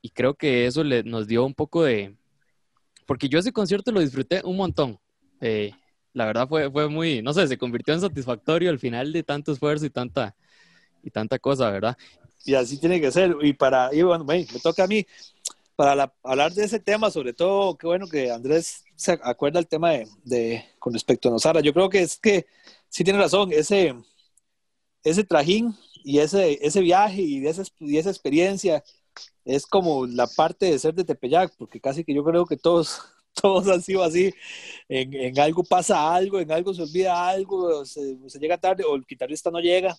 [0.01, 2.15] y creo que eso le, nos dio un poco de,
[3.05, 4.99] porque yo ese concierto lo disfruté un montón.
[5.39, 5.71] Eh,
[6.13, 9.51] la verdad fue, fue muy, no sé, se convirtió en satisfactorio al final de tanto
[9.51, 10.35] esfuerzo y tanta,
[11.03, 11.97] y tanta cosa, ¿verdad?
[12.45, 13.35] Y así tiene que ser.
[13.41, 15.05] Y para, y bueno, me toca a mí,
[15.75, 19.67] para la- hablar de ese tema, sobre todo, qué bueno que Andrés se acuerda el
[19.67, 21.61] tema de, de- con respecto a Nosara.
[21.61, 22.47] Yo creo que es que
[22.89, 23.95] sí tiene razón, ese,
[25.03, 28.83] ese trajín y ese, ese viaje y esa, y esa experiencia
[29.45, 33.01] es como la parte de ser de Tepeyac, porque casi que yo creo que todos,
[33.41, 34.33] todos han sido así.
[34.89, 38.95] En, en algo pasa algo, en algo se olvida algo, se, se llega tarde o
[38.95, 39.97] el guitarrista no llega.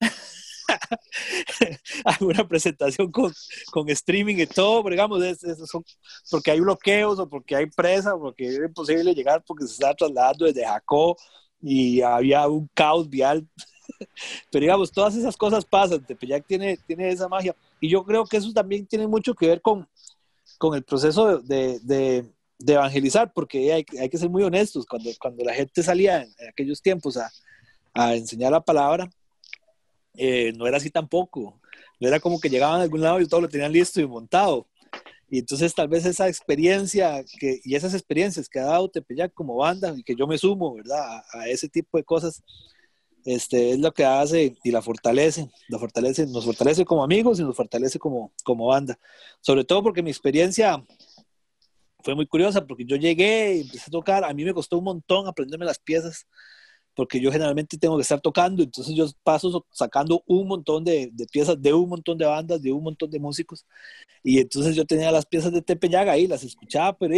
[2.04, 3.32] alguna presentación con,
[3.70, 5.84] con streaming y todo, pero digamos, es, es- son
[6.30, 10.46] porque hay bloqueos o porque hay presa, porque es imposible llegar porque se está trasladando
[10.46, 11.16] desde Jacó
[11.60, 13.46] y había un caos vial.
[14.50, 17.54] pero digamos, todas esas cosas pasan, Tepeyac tiene, tiene esa magia.
[17.80, 19.88] Y yo creo que eso también tiene mucho que ver con,
[20.58, 22.24] con el proceso de, de,
[22.66, 26.80] evangelizar, porque hay, hay, que ser muy honestos, cuando, cuando la gente salía en, aquellos
[26.80, 27.30] tiempos a,
[27.92, 29.08] a, enseñar la palabra,
[30.14, 31.60] eh, no era así tampoco,
[32.00, 34.66] no era como que llegaban a algún lado y todo lo tenían listo y montado.
[35.28, 39.56] Y entonces tal vez esa experiencia que, y esas experiencias que ha dado Tepeyac como
[39.56, 41.22] banda y que yo me sumo, ¿verdad?
[41.32, 42.42] A, ese tipo de cosas,
[43.24, 47.42] este, es lo que hace y la fortalece, la fortalece, nos fortalece como amigos y
[47.42, 48.98] nos fortalece como, como banda.
[49.40, 50.84] Sobre todo porque mi experiencia
[52.04, 54.84] fue muy curiosa, porque yo llegué y empecé a tocar, a mí me costó un
[54.84, 56.26] montón aprenderme las piezas
[56.94, 61.26] porque yo generalmente tengo que estar tocando, entonces yo paso sacando un montón de, de,
[61.26, 63.66] piezas de un montón de bandas, de un montón de músicos,
[64.22, 67.14] y entonces yo tenía las piezas de Tepeyaga ahí, las escuchaba, pero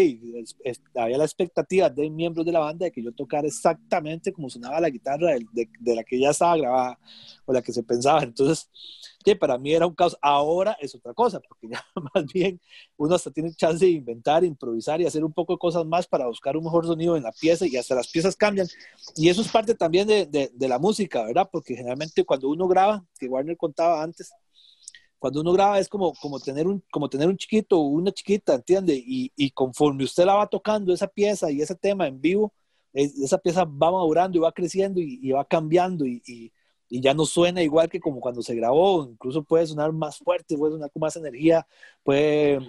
[0.94, 4.80] había la expectativa de miembros de la banda de que yo tocara exactamente como sonaba
[4.80, 6.98] la guitarra de, de, de la que ya estaba grabada
[7.44, 8.70] o la que se pensaba, entonces
[9.26, 10.16] que para mí era un caos.
[10.22, 11.84] Ahora es otra cosa, porque ya
[12.14, 12.60] más bien
[12.96, 16.28] uno hasta tiene chance de inventar, improvisar y hacer un poco de cosas más para
[16.28, 18.68] buscar un mejor sonido en la pieza y hasta las piezas cambian.
[19.16, 21.48] Y eso es parte también de, de, la música, ¿verdad?
[21.50, 24.30] Porque generalmente cuando uno graba, que Warner contaba antes,
[25.18, 28.54] cuando uno graba es como, como, tener, un, como tener un chiquito o una chiquita,
[28.54, 28.94] ¿entiende?
[28.94, 32.52] Y, y, conforme usted la va tocando, esa pieza y ese tema en vivo,
[32.92, 36.52] esa pieza va madurando y va creciendo y, y va cambiando y, y
[36.88, 40.74] ya no suena igual que como cuando se grabó, incluso puede sonar más fuerte, puede
[40.74, 41.66] sonar con más energía,
[42.02, 42.60] puede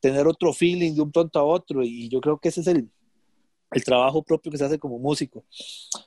[0.00, 2.90] tener otro feeling de un pronto a otro y yo creo que ese es el,
[3.70, 5.44] el trabajo propio que se hace como músico.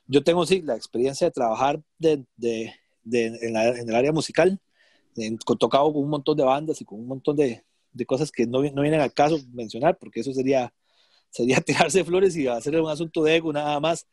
[0.07, 4.59] Yo tengo, sí, la experiencia de trabajar de, de, de, en, en, el área musical,
[5.17, 7.63] he tocado con un montón de bandas y con un montón de,
[8.07, 10.73] cosas que no, no, vienen al caso mencionar, porque eso sería,
[11.29, 14.07] sería tirarse flores y hacer un asunto de ego nada más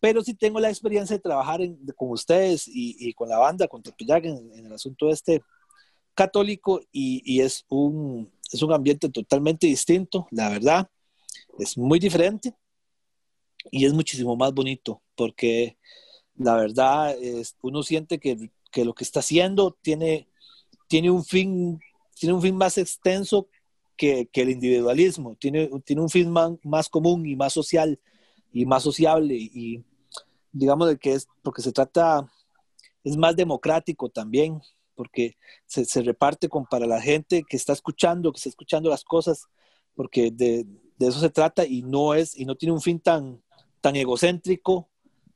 [0.00, 1.60] pero sí tengo la experiencia de trabajar
[1.94, 5.42] con ustedes y, con la banda, con Tepeyac en, el asunto este
[6.14, 10.90] católico y, es, un, es un ambiente totalmente distinto, la verdad,
[11.58, 12.54] es muy diferente
[13.70, 15.76] y es muchísimo más bonito porque
[16.36, 17.14] la verdad
[17.60, 20.28] uno siente que, que, lo que está haciendo tiene,
[20.88, 21.78] tiene, un, fin,
[22.14, 23.48] tiene un fin más extenso
[23.96, 28.00] que, que el individualismo, tiene, tiene un fin más, más común y más social
[28.52, 29.84] y más sociable y,
[30.52, 32.30] digamos, de que es, porque se trata,
[33.04, 34.60] es más democrático también,
[34.94, 35.36] porque
[35.66, 39.46] se, se, reparte con para la gente que está escuchando, que está escuchando las cosas,
[39.94, 40.66] porque de,
[40.98, 43.42] de, eso se trata y no es, y no tiene un fin tan,
[43.80, 44.88] tan egocéntrico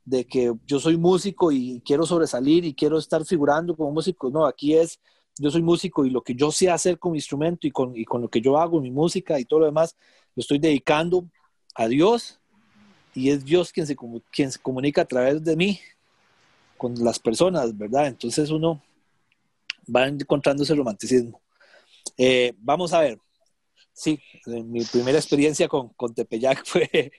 [0.05, 4.31] de que yo soy músico y quiero sobresalir y quiero estar figurando como músico.
[4.31, 5.01] No, aquí es,
[5.39, 8.05] yo soy músico y lo que yo sé hacer con mi instrumento y con, y
[8.05, 9.97] con lo que yo hago, mi música y todo lo demás,
[10.35, 11.29] lo estoy dedicando
[11.75, 12.41] a Dios
[13.15, 13.97] y es Dios quien se,
[14.31, 15.81] quien se comunica a través de mí
[16.77, 18.09] con las personas, ¿verdad?
[18.09, 18.83] Entonces uno
[19.95, 21.41] va encontrando ese romanticismo.
[22.19, 23.19] Eh, vamos a ver,
[23.93, 27.13] sí, eh, mi primera experiencia con, con Tepeyac fue,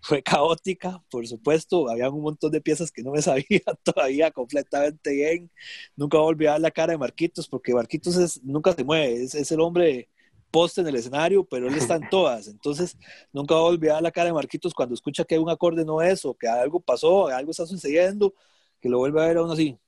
[0.00, 5.12] fue caótica, por supuesto, había un montón de piezas que no me sabía todavía completamente
[5.12, 5.50] bien.
[5.96, 9.60] Nunca voy a olvidar la cara de Marquitos, porque Marquitos nunca se mueve, es el
[9.60, 10.08] hombre
[10.50, 12.48] poste en el escenario, pero él está en todas.
[12.48, 12.96] Entonces,
[13.32, 16.24] nunca va a olvidar la cara de Marquitos cuando escucha que un acorde no es,
[16.24, 18.34] o que algo pasó, algo está sucediendo,
[18.80, 19.78] que lo vuelve a ver a uno así.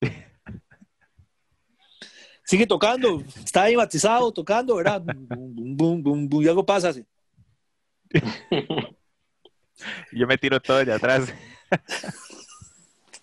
[2.44, 5.02] Sigue tocando, está ahí matizado, tocando, ¿verdad?
[5.06, 7.04] y algo pasa así.
[10.12, 11.32] Yo me tiro todo de atrás.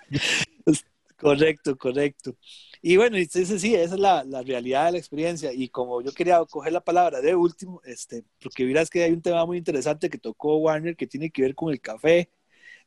[1.18, 2.36] correcto, correcto.
[2.82, 5.52] Y bueno, sí, sí, esa es la, realidad de la experiencia.
[5.54, 9.22] Y como yo quería coger la palabra de último, este, porque verás que hay un
[9.22, 12.30] tema muy interesante que tocó Warner que tiene que ver con el café,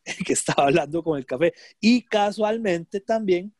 [0.27, 1.55] que estaba hablando con el café.
[1.81, 3.55] Y casualmente también,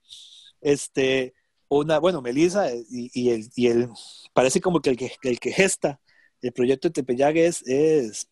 [0.61, 1.35] este,
[1.69, 3.89] una, bueno, Melissa y, y, el, y el,
[4.33, 6.01] parece como que el que, el que gesta
[6.43, 8.29] el proyecto de Tepeyague es, es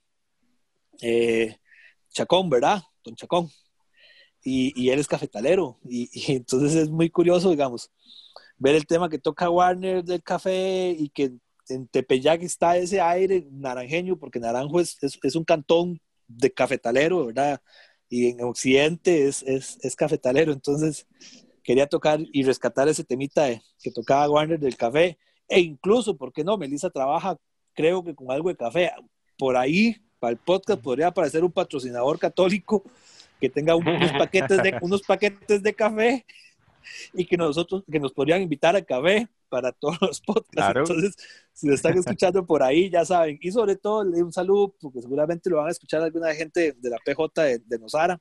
[1.00, 1.58] eh,
[2.11, 2.82] Chacón, ¿verdad?
[3.04, 3.50] Don Chacón
[4.42, 5.79] y, y él es cafetalero.
[5.88, 7.90] Y, y, entonces es muy curioso, digamos,
[8.59, 11.33] ver el tema que toca Warner del café y que
[11.68, 17.27] en Tepeyac está ese aire naranjeño, porque Naranjo es, es, es un cantón de cafetalero,
[17.27, 17.61] ¿verdad?
[18.09, 20.53] Y en Occidente es, es, es, cafetalero.
[20.53, 21.07] Entonces
[21.62, 25.18] quería tocar y rescatar ese temita de, que tocaba Warner del café.
[25.46, 26.57] E incluso, ¿por qué no?
[26.57, 27.37] Melissa trabaja,
[27.74, 28.90] creo que con algo de café.
[29.37, 32.85] Por ahí, para el podcast, podría aparecer un patrocinador católico
[33.40, 36.27] que tenga unos paquetes de, unos paquetes de café
[37.12, 40.77] y que nosotros, que nos podrían invitar a café para todos los podcasts.
[40.77, 41.16] Entonces,
[41.53, 43.38] si lo están escuchando por ahí, ya saben.
[43.40, 46.98] Y sobre todo, un saludo, porque seguramente lo van a escuchar alguna gente de la
[47.05, 48.20] PJ de, de Nosara,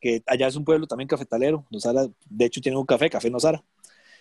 [0.00, 1.66] que allá es un pueblo también cafetalero.
[1.70, 3.62] Nosara, de hecho, tiene un café, Café Nosara.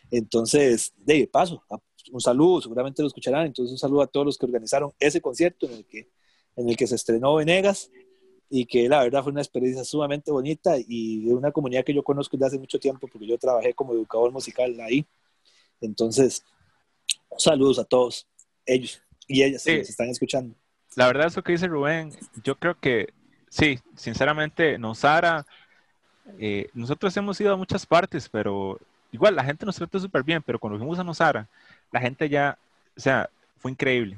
[0.09, 1.63] Entonces, de paso,
[2.11, 5.67] un saludo, seguramente lo escucharán, entonces un saludo a todos los que organizaron ese concierto
[5.67, 6.09] en el que,
[6.57, 7.89] en el que se estrenó Venegas
[8.53, 12.03] y que la verdad fue una experiencia sumamente bonita y de una comunidad que yo
[12.03, 15.07] conozco desde hace mucho tiempo porque yo trabajé como educador musical ahí.
[15.79, 16.43] Entonces,
[17.37, 18.27] saludos a todos
[18.65, 20.53] ellos y ellas que se están escuchando.
[20.97, 22.11] La verdad, eso que dice Rubén,
[22.43, 23.13] yo creo que
[23.49, 25.45] sí, sinceramente, Nosara,
[26.37, 28.77] eh, nosotros hemos ido a muchas partes, pero
[29.13, 31.47] igual la gente nos trata súper bien, pero cuando fuimos a Nosara,
[31.89, 32.57] la gente ya,
[32.97, 34.17] o sea, fue increíble,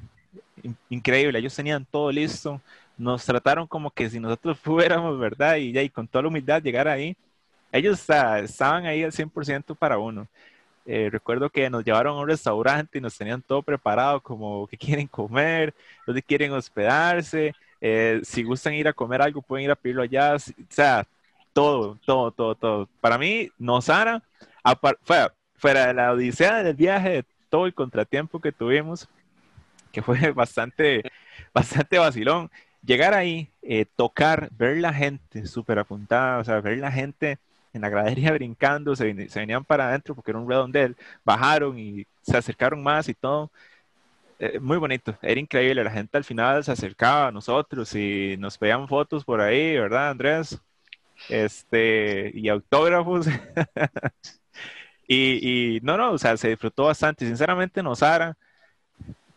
[0.90, 2.60] increíble, ellos tenían todo listo,
[2.98, 5.58] nos trataron como que si nosotros fuéramos, ¿verdad?
[5.58, 7.16] Y, y con toda la humildad llegar ahí,
[7.72, 10.28] ellos estaban ahí al 100% para uno.
[10.86, 14.78] Eh, recuerdo que nos llevaron a un restaurante y nos tenían todo preparado, como que
[14.78, 15.74] quieren comer,
[16.06, 20.36] dónde quieren hospedarse, eh, si gustan ir a comer algo, pueden ir a pedirlo allá,
[20.36, 21.06] o sea,
[21.54, 22.90] todo, todo, todo, todo.
[23.02, 24.22] Para mí, Nosara,
[25.04, 29.08] fuera, fuera de la odisea del viaje, de todo el contratiempo que tuvimos,
[29.92, 31.04] que fue bastante,
[31.54, 32.50] bastante vacilón,
[32.86, 37.40] llegar ahí, eh, tocar, ver la gente súper apuntada, o sea, ver la gente
[37.74, 42.38] en la gradería brincando, se, venían para adentro porque era un redondel, bajaron y se
[42.38, 43.52] acercaron más y todo.
[44.40, 48.58] Eh, muy bonito, era increíble, la gente al final se acercaba a nosotros y nos
[48.58, 50.60] pedían fotos por ahí, ¿verdad, Andrés?
[51.30, 53.28] Este, y autógrafos.
[55.08, 57.26] y, y, no, no, o sea, se disfrutó bastante.
[57.26, 58.36] Sinceramente, Nosara,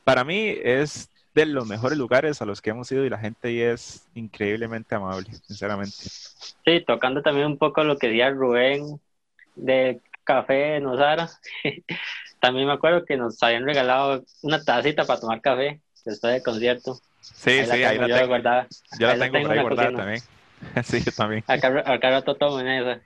[0.04, 3.48] para mí es de los mejores lugares a los que hemos ido y la gente
[3.48, 5.94] ahí es increíblemente amable, sinceramente.
[5.98, 8.98] Sí, tocando también un poco lo que decía Rubén
[9.54, 11.28] de Café Nosara.
[12.40, 16.94] también me acuerdo que nos habían regalado una tacita para tomar café después del concierto.
[17.20, 18.28] Sí, sí, ahí la tengo.
[18.28, 18.66] Guardada.
[18.98, 20.22] Yo la tengo, por ahí guardada también.
[20.84, 21.44] sí, yo también.
[21.46, 23.02] Acá, acá rato tomo en esa.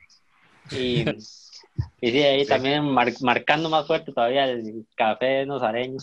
[0.71, 1.01] Y,
[2.01, 5.99] y sí, ahí también marcando más fuerte todavía el café nosareño.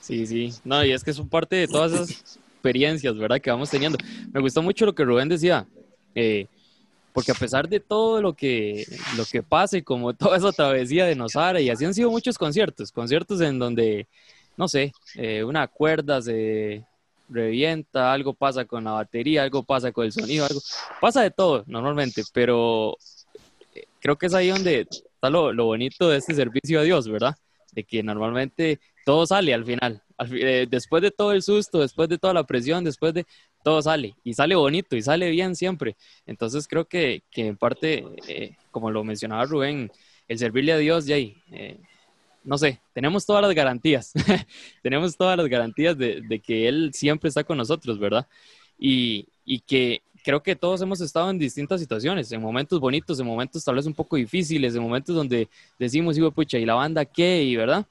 [0.00, 0.52] Sí, sí.
[0.64, 3.40] No, y es que son parte de todas esas experiencias, ¿verdad?
[3.40, 3.98] Que vamos teniendo.
[4.32, 5.66] Me gustó mucho lo que Rubén decía,
[6.14, 6.46] eh,
[7.12, 8.84] porque a pesar de todo lo que,
[9.16, 12.92] lo que pase, como toda esa travesía de Nosara, y así han sido muchos conciertos,
[12.92, 14.06] conciertos en donde,
[14.56, 16.84] no sé, eh, una cuerda se
[17.28, 20.60] revienta, algo pasa con la batería, algo pasa con el sonido, algo
[21.00, 22.96] pasa de todo normalmente, pero
[23.74, 27.08] eh, creo que es ahí donde está lo, lo bonito de este servicio a Dios,
[27.08, 27.36] ¿verdad?
[27.72, 30.02] De que normalmente todo sale al final.
[30.32, 33.24] Eh, después de todo el susto, después de toda la presión, después de
[33.64, 35.96] todo sale y sale bonito y sale bien siempre.
[36.26, 39.90] Entonces creo que, que en parte, eh, como lo mencionaba Rubén,
[40.28, 41.78] el servirle a Dios, ahí, eh,
[42.44, 44.12] no sé, tenemos todas las garantías,
[44.82, 48.26] tenemos todas las garantías de, de, que Él siempre está con nosotros, ¿verdad?
[48.78, 53.26] Y, y que creo que todos hemos estado en distintas situaciones, en momentos bonitos, en
[53.26, 57.04] momentos tal vez un poco difíciles, en momentos donde decimos, hijo pucha, ¿y la banda
[57.04, 57.42] qué?
[57.42, 57.86] Y verdad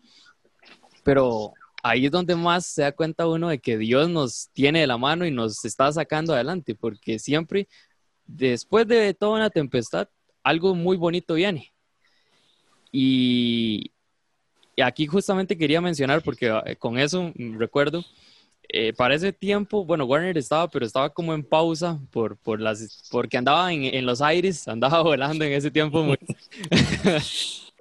[1.03, 4.85] pero ahí es donde más se da cuenta uno de que Dios nos tiene de
[4.85, 7.67] la mano y nos está sacando adelante, porque siempre,
[8.27, 10.07] después de toda una tempestad,
[10.43, 11.73] algo muy bonito viene.
[12.91, 13.91] Y,
[14.79, 18.05] aquí justamente quería mencionar, porque eh, con eso recuerdo,
[18.71, 23.09] eh, para ese tiempo, bueno, Warner estaba, pero estaba como en pausa por, por las,
[23.09, 26.03] porque andaba en, en los aires, andaba volando en ese tiempo.
[26.03, 26.17] Muy...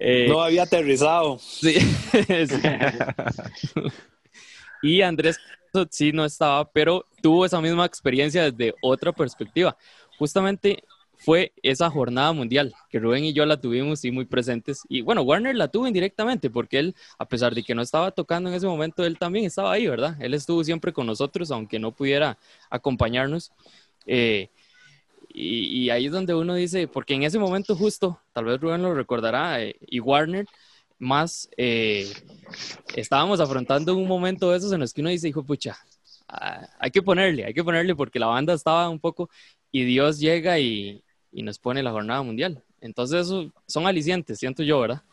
[0.01, 1.37] Eh, no había aterrizado.
[1.39, 1.75] Sí.
[4.81, 5.37] y Andrés
[5.89, 9.75] sí no estaba, pero tuvo esa misma experiencia desde otra perspectiva.
[10.17, 10.81] Justamente
[11.19, 14.83] fue esa jornada mundial que Rubén y yo la tuvimos y muy presentes.
[14.87, 18.49] Y bueno, Warner la tuvo indirectamente porque él, a pesar de que no estaba tocando
[18.49, 20.15] en ese momento, él también estaba ahí, ¿verdad?
[20.21, 22.37] Él estuvo siempre con nosotros, aunque no pudiera
[22.69, 23.51] acompañarnos.
[24.05, 24.49] Eh,
[25.31, 28.93] y, ahí es donde uno dice, porque en ese momento justo, tal vez Rubén lo
[28.95, 30.45] recordará, eh, y Warner,
[30.99, 32.11] más eh,
[32.95, 35.77] estábamos afrontando un momento de esos en los que uno dice, hijo pucha,
[36.29, 39.29] ah, hay que ponerle, hay que ponerle porque la banda estaba un poco
[39.71, 42.63] y Dios llega y, y nos pone la jornada mundial.
[42.81, 43.27] Entonces,
[43.67, 45.03] son alicientes, siento yo, ¿verdad?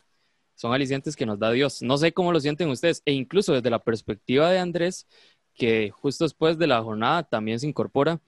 [0.54, 1.82] Son alicientes que nos da Dios.
[1.82, 5.06] No sé cómo lo sienten ustedes, e incluso desde la perspectiva de Andrés,
[5.54, 8.20] que justo después de la jornada también se incorpora.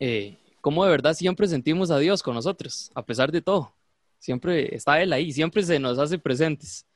[0.00, 3.74] Eh, cómo de verdad siempre sentimos a Dios con nosotros, a pesar de todo.
[4.18, 6.86] Siempre está Él ahí, siempre se nos hace presentes.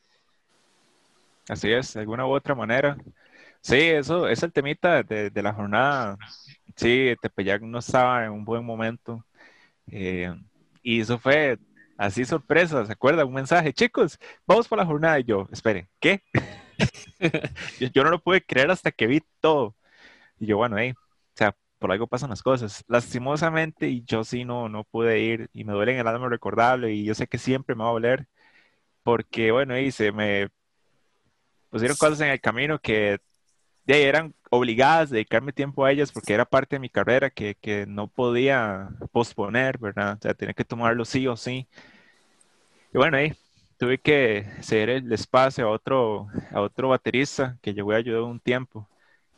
[1.48, 2.96] Así es, de alguna u otra manera.
[3.60, 6.16] Sí, eso es el temita de, la jornada.
[6.76, 9.24] Sí, Tepeyac no estaba en un buen momento.
[9.90, 10.34] Eh,
[10.82, 11.58] y eso fue
[11.96, 13.24] así sorpresa, ¿se acuerda?
[13.24, 15.20] Un mensaje, chicos, vamos por la jornada.
[15.20, 16.22] Y yo, espere, ¿qué?
[17.92, 19.76] yo, no lo pude creer hasta que vi todo.
[20.38, 20.96] Y yo, bueno, ahí, o
[21.34, 22.84] sea, por algo pasan las cosas.
[22.88, 26.88] Lastimosamente, y yo sí no, no pude ir, y me duele en el alma recordarlo,
[26.88, 28.26] y yo sé que siempre me va a doler,
[29.02, 30.48] porque, bueno, y se me
[31.70, 33.18] pusieron cosas en el camino que
[33.96, 37.86] eran obligadas a dedicarme tiempo a ellas porque era parte de mi carrera que, que
[37.86, 40.16] no podía posponer, ¿verdad?
[40.18, 41.68] O sea, tenía que tomarlo sí o sí.
[42.92, 43.32] Y bueno, ahí
[43.78, 48.40] tuve que ceder el espacio a otro, a otro baterista que llegó a ayudar un
[48.40, 48.88] tiempo.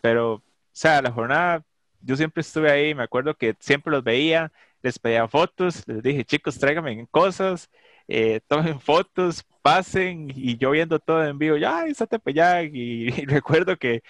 [0.01, 0.42] Pero, o
[0.72, 1.64] sea, la jornada,
[2.01, 6.24] yo siempre estuve ahí, me acuerdo que siempre los veía, les pedía fotos, les dije,
[6.24, 7.70] chicos, tráiganme cosas,
[8.09, 13.26] eh, tomen fotos, pasen, y yo viendo todo en vivo, ya, está Tepeyac, y, y
[13.26, 14.03] recuerdo que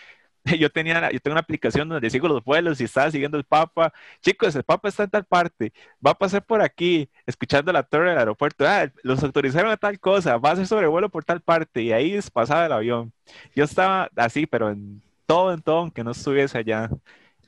[0.58, 3.92] yo tenía, yo tengo una aplicación donde sigo los vuelos y estaba siguiendo el Papa.
[4.22, 5.72] Chicos, el Papa está en tal parte,
[6.04, 8.66] va a pasar por aquí, escuchando la torre del aeropuerto.
[8.66, 12.18] Ah, los autorizaron a tal cosa, va a hacer sobrevuelo por tal parte y ahí
[12.32, 13.12] pasaba el avión.
[13.54, 16.90] Yo estaba así, pero en todo, en todo, aunque no estuviese allá.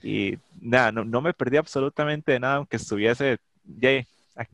[0.03, 3.91] Y nada, no, no me perdí absolutamente de nada, aunque estuviese ya
[4.37, 4.47] a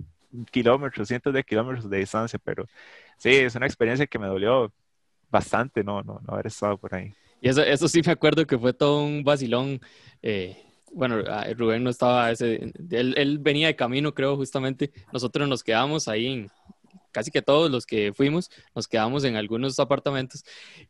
[0.51, 2.67] kilómetros, cientos de kilómetros de distancia, pero
[3.19, 4.73] sí, es una experiencia que me dolió
[5.31, 7.15] bastante no, no, no haber estado por ahí.
[7.41, 9.81] Y eso, eso sí me acuerdo que fue todo un vacilón.
[10.23, 10.57] Eh,
[10.93, 11.23] bueno,
[11.57, 14.93] Rubén no estaba ese, él, él, venía de camino, creo, justamente.
[15.13, 16.51] Nosotros nos quedamos ahí en,
[17.13, 20.45] casi que todos los que fuimos, nos quedamos en algunos apartamentos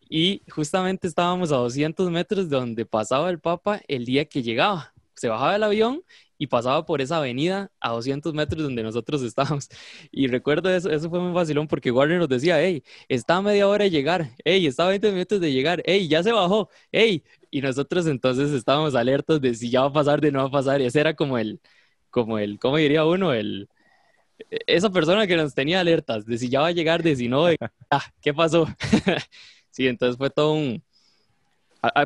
[0.09, 4.93] y justamente estábamos a 200 metros de donde pasaba el Papa el día que llegaba.
[5.15, 6.03] Se bajaba el avión
[6.39, 9.69] y pasaba por esa avenida a 200 metros donde nosotros estábamos.
[10.11, 13.69] Y recuerdo eso, eso fue muy vacilón porque Warner nos decía, hey, está a media
[13.69, 17.25] hora de llegar, hey, está a 20 minutos de llegar, hey, ya se bajó, hey.
[17.51, 20.51] Y nosotros entonces estábamos alertos de si ya va a pasar, de no va a
[20.51, 20.81] pasar.
[20.81, 21.61] Y ese era como el,
[22.11, 23.33] como el, ¿cómo diría uno?
[23.35, 23.69] El,
[24.67, 27.47] esa persona que nos tenía alertas de si ya va a llegar, de si no,
[27.47, 27.57] de,
[27.91, 28.67] ah, ¿qué pasó?
[29.71, 30.83] sí, entonces fue todo un,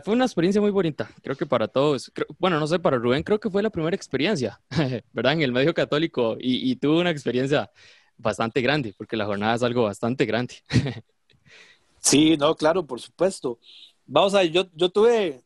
[0.04, 2.12] fue una experiencia muy bonita, creo que para todos.
[2.38, 4.60] bueno, no sé, para Rubén creo que fue la primera experiencia,
[5.12, 5.32] ¿verdad?
[5.32, 7.70] En el medio católico y, y tuvo una experiencia
[8.16, 10.56] bastante grande, porque la jornada es algo bastante grande.
[11.98, 13.58] sí, no, claro, por supuesto.
[14.06, 15.40] Vamos a ver, yo, yo tuve,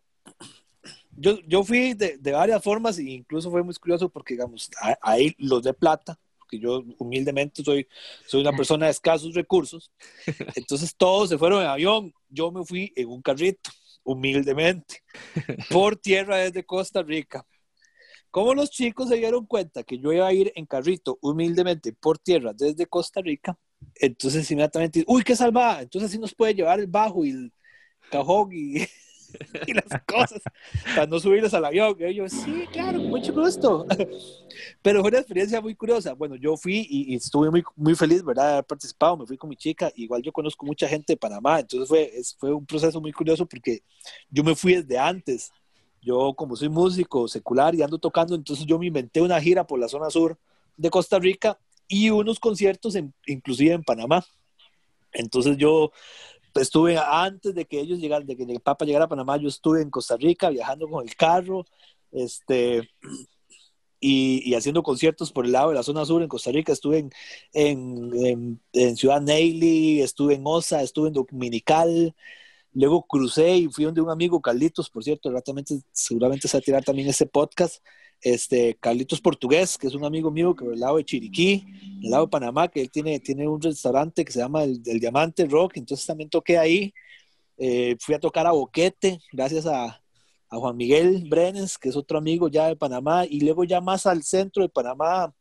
[1.16, 4.70] yo, yo fui de, de, varias formas e incluso fue muy curioso porque, digamos,
[5.03, 7.87] ahí los de plata, porque yo humildemente soy,
[8.27, 9.91] soy una persona de escasos recursos,
[10.57, 13.70] entonces todos se fueron en avión, yo me fui en un carrito
[14.07, 15.03] humildemente,
[15.71, 17.47] por tierra desde Costa Rica.
[18.31, 22.19] Como los chicos se dieron cuenta que yo iba a ir en carrito humildemente por
[22.19, 23.59] tierra desde Costa Rica,
[23.95, 27.53] entonces inmediatamente, uy, qué salvada, entonces sí nos puede llevar el bajo y el
[28.11, 28.87] cajón y,
[29.66, 30.41] y las cosas
[30.95, 31.97] para no subirles al avión.
[31.99, 33.87] Y yo, sí, claro, mucho gusto.
[34.83, 36.14] Pero fue una experiencia muy curiosa.
[36.14, 38.45] Bueno, yo fui y, y, estuve muy, muy feliz, ¿verdad?
[38.45, 39.16] De haber participado.
[39.16, 39.91] Me fui con mi chica.
[39.97, 41.61] Igual yo conozco mucha gente de Panamá.
[41.61, 43.83] Entonces fue, fue un proceso muy curioso porque
[44.31, 45.51] yo me fui desde antes.
[46.01, 49.81] Yo, como soy músico secular y ando tocando, entonces yo me inventé una gira por
[49.81, 50.39] la zona sur
[50.77, 51.59] de Costa Rica
[51.89, 54.24] y unos conciertos, en, inclusive en Panamá.
[55.12, 55.93] Entonces yo
[56.61, 59.83] estuve antes de que ellos llegaran, de que el Papa llegara a Panamá, yo estuve
[59.83, 61.65] en Costa Rica viajando con el carro,
[62.13, 62.89] este,
[64.01, 66.73] y, haciendo conciertos por el lado de la zona sur en Costa Rica.
[66.73, 67.11] Estuve en,
[67.53, 72.15] en, en, en Ciudad Neily, estuve en Osa, estuve en Dominical.
[72.73, 75.31] Luego crucé y fui donde un amigo, Carlitos, por cierto,
[75.93, 77.83] seguramente se va a tirar también este podcast
[78.21, 81.64] este, Carlitos Portugués, que es un amigo mío que del lado de Chiriquí,
[82.01, 85.01] del lado de Panamá, que él tiene, tiene un restaurante que se llama el, el
[85.01, 86.93] Diamante Rock, entonces también toqué ahí.
[87.59, 90.03] Eh, fui a tocar a Boquete, gracias a,
[90.51, 94.07] a, Juan Miguel Brenes, que es otro amigo ya de Panamá, y luego ya más
[94.07, 95.35] al centro de Panamá,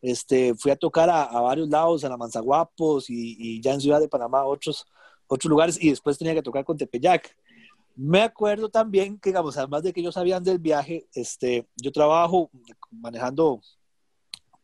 [0.00, 3.80] este, fui a tocar a, a varios lados, a la Manzaguapos y, y, ya en
[3.80, 4.86] Ciudad de Panamá otros,
[5.26, 7.36] otros lugares, y después tenía que tocar con Tepeyac.
[7.96, 12.50] Me acuerdo también que, digamos, además de que ellos sabían del viaje, este, yo trabajo
[12.90, 13.62] manejando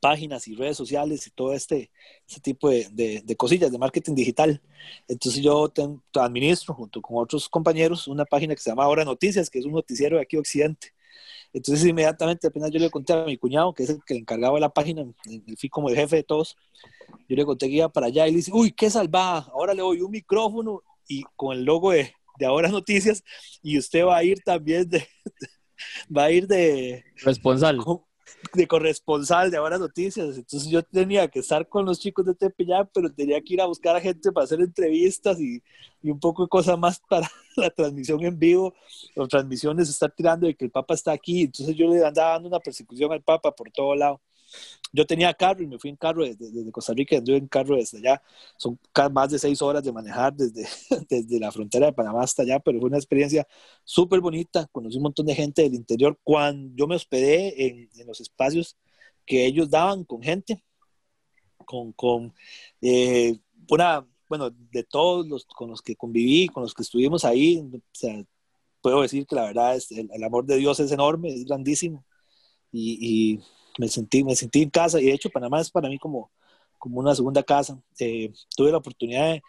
[0.00, 1.90] páginas y redes sociales y todo este,
[2.28, 4.60] este tipo de, cosillas de marketing digital.
[5.08, 5.72] Entonces yo
[6.14, 9.72] administro junto con otros compañeros una página que se llama Ahora Noticias, que es un
[9.72, 10.92] noticiero de aquí Occidente.
[11.54, 14.70] Entonces inmediatamente apenas yo le conté a mi cuñado, que es el que encargaba la
[14.70, 15.06] página,
[15.56, 16.56] fui como el jefe de todos,
[17.28, 19.82] yo le conté que iba para allá y le dice, uy, qué salvada, ahora le
[19.82, 23.22] doy un micrófono y con el logo de, de Ahora Noticias
[23.62, 25.06] y usted va a ir también de,
[26.16, 27.82] va a ir de responsable
[28.54, 30.36] de corresponsal de Ahora Noticias.
[30.36, 33.66] Entonces yo tenía que estar con los chicos de Tepeyac, pero tenía que ir a
[33.66, 35.62] buscar a gente para hacer entrevistas y,
[36.02, 38.74] y, un poco de cosas más para la transmisión en vivo
[39.16, 41.42] o transmisiones, estar tirando de que el Papa está aquí.
[41.42, 44.20] Entonces yo le andaba dando una persecución al Papa por todo lado
[44.92, 47.76] yo tenía carro y me fui en carro desde, desde Costa Rica, anduve en carro
[47.76, 48.22] desde allá.
[48.56, 48.78] Son
[49.12, 50.66] más de seis horas de manejar desde,
[51.08, 53.46] desde la frontera de Panamá hasta allá, pero fue una experiencia
[53.84, 54.68] súper bonita.
[54.70, 56.18] Conocí un montón de gente del interior.
[56.22, 58.76] Cuando yo me hospedé en, en los espacios
[59.24, 60.62] que ellos daban con gente,
[61.64, 62.34] con, con
[62.80, 63.38] eh,
[63.70, 67.80] una, bueno, de todos los con los que conviví, con los que estuvimos ahí, o
[67.92, 68.24] sea,
[68.80, 72.04] puedo decir que la verdad es el, el amor de Dios es enorme, es grandísimo
[72.72, 73.40] y, y,
[73.78, 76.30] me sentí me sentí en casa y de hecho Panamá es para mí como
[76.82, 77.80] como una segunda casa.
[78.00, 79.42] Eh, tuve la oportunidad de,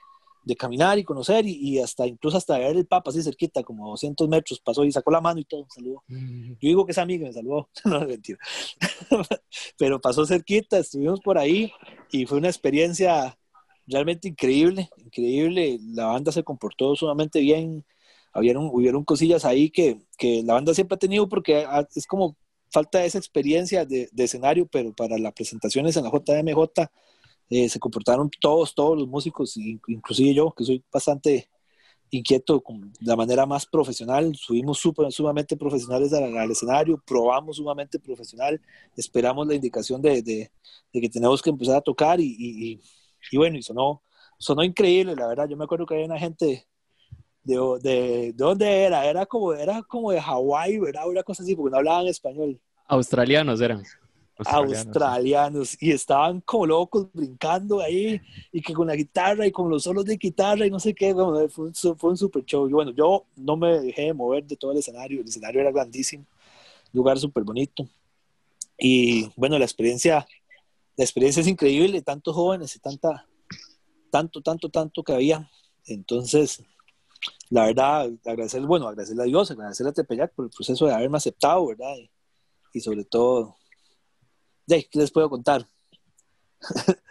[0.44, 3.90] de, caminar y conocer y, y, hasta incluso hasta ver el Papa así cerquita, como
[3.90, 6.04] 200 metros, pasó y sacó la mano y todo, saludó.
[6.08, 6.52] Mm.
[6.52, 8.38] Yo digo que es amigo, me saludó, no es mentira.
[9.80, 11.72] Pero pasó cerquita, estuvimos por ahí
[12.12, 13.36] y fue una experiencia
[13.88, 15.80] realmente increíble, increíble.
[15.82, 17.84] La banda se comportó sumamente bien.
[18.32, 21.66] Habieron, hubieron cosillas ahí que, que la banda siempre ha tenido porque
[21.96, 22.36] es como
[22.74, 26.90] falta esa experiencia de, escenario, pero para las presentaciones en la JMJ
[27.50, 31.50] eh, se comportaron todos, todos los músicos, inclusive yo, que soy bastante
[32.10, 38.60] inquieto con la manera más profesional, subimos super, sumamente profesionales al, escenario, probamos sumamente profesional,
[38.98, 40.52] esperamos la indicación de,
[40.92, 42.82] que tenemos que empezar a tocar y, y,
[43.32, 44.02] y, bueno, y sonó,
[44.40, 46.68] sonó increíble, la verdad, yo me acuerdo que había una gente
[47.44, 51.08] de, de, de dónde era, era como, era como de Hawái, ¿verdad?
[51.08, 52.60] Una cosa así, porque no hablaban español.
[52.88, 53.84] Australianos eran
[54.38, 58.20] australianos, australianos y estaban como locos brincando ahí
[58.52, 61.14] y que con la guitarra y con los solos de guitarra y no sé qué,
[61.14, 62.68] bueno, fue, un, fue un super show.
[62.68, 65.72] Y bueno, yo no me dejé de mover de todo el escenario, el escenario era
[65.72, 66.26] grandísimo,
[66.92, 67.88] lugar súper bonito.
[68.78, 70.26] Y bueno, la experiencia,
[70.98, 73.28] la experiencia es increíble, tantos jóvenes y tanta,
[74.10, 75.50] tanto, tanto, tanto que había.
[75.86, 76.64] Entonces,
[77.50, 81.18] la verdad, agradecer, bueno, agradecerle a Dios, agradecerle a Tepeyac por el proceso de haberme
[81.18, 81.96] aceptado, ¿verdad?
[81.98, 82.10] Y,
[82.74, 83.58] y sobre todo
[84.68, 85.68] ¿qué les puedo contar?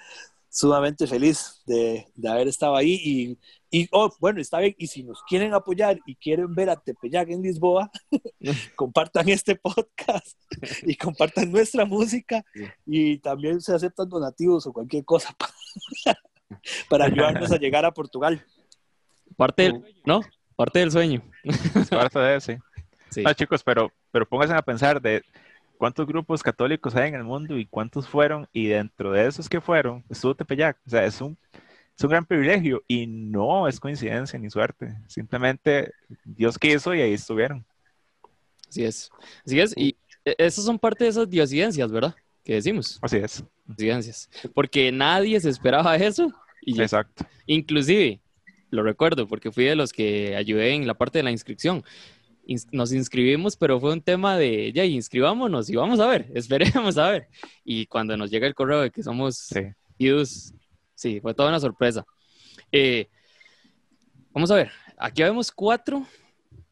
[0.48, 3.38] Sumamente feliz de, de, haber estado ahí y,
[3.70, 7.30] y oh, bueno, está bien, y si nos quieren apoyar y quieren ver a Tepeyac
[7.30, 7.90] en Lisboa,
[8.76, 10.38] compartan este podcast
[10.82, 12.44] y compartan nuestra música
[12.84, 16.18] y también se aceptan donativos o cualquier cosa para,
[16.90, 18.44] para ayudarnos a llegar a Portugal.
[19.36, 20.20] Parte del, ¿no?
[20.56, 21.22] Parte del sueño.
[21.90, 22.60] Parte de ese.
[23.10, 23.22] Sí.
[23.24, 25.22] No, chicos, pero, pero pónganse a pensar de
[25.76, 29.60] cuántos grupos católicos hay en el mundo y cuántos fueron, y dentro de esos que
[29.60, 30.78] fueron, estuvo Tepeyac.
[30.86, 31.36] O sea, es un,
[31.96, 34.94] es un gran privilegio y no es coincidencia ni suerte.
[35.08, 35.92] Simplemente
[36.24, 37.66] Dios quiso y ahí estuvieron.
[38.68, 39.10] Así es.
[39.44, 39.76] Así es.
[39.76, 42.14] Y esas son parte de esas diosidencias, ¿verdad?
[42.44, 42.98] Que decimos.
[43.02, 43.44] Así es.
[43.66, 44.30] Diosidencias.
[44.54, 46.32] Porque nadie se esperaba eso.
[46.62, 47.26] Y Exacto.
[47.46, 48.20] Inclusive,
[48.72, 51.84] lo recuerdo porque fui de los que ayudé en la parte de la inscripción
[52.72, 57.10] nos inscribimos, pero fue un tema de, ya, inscribámonos y vamos a ver, esperemos a
[57.10, 57.28] ver.
[57.64, 59.60] Y cuando nos llega el correo de que somos sí,
[59.98, 60.52] idus,
[60.94, 62.04] sí fue toda una sorpresa.
[62.70, 63.08] Eh,
[64.32, 66.04] vamos a ver, aquí vemos cuatro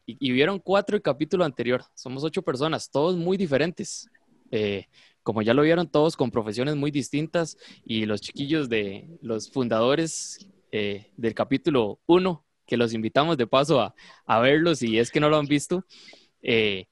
[0.05, 1.83] y, y, vieron cuatro el capítulo anterior.
[1.93, 4.09] Somos ocho personas, todos muy diferentes.
[4.51, 4.87] Eh,
[5.23, 10.47] como ya lo vieron, todos con profesiones muy distintas y los chiquillos de los fundadores
[10.71, 13.93] eh, del capítulo uno que los invitamos de paso a,
[14.25, 15.85] a verlos si es que no lo han visto.
[16.41, 16.87] Eh,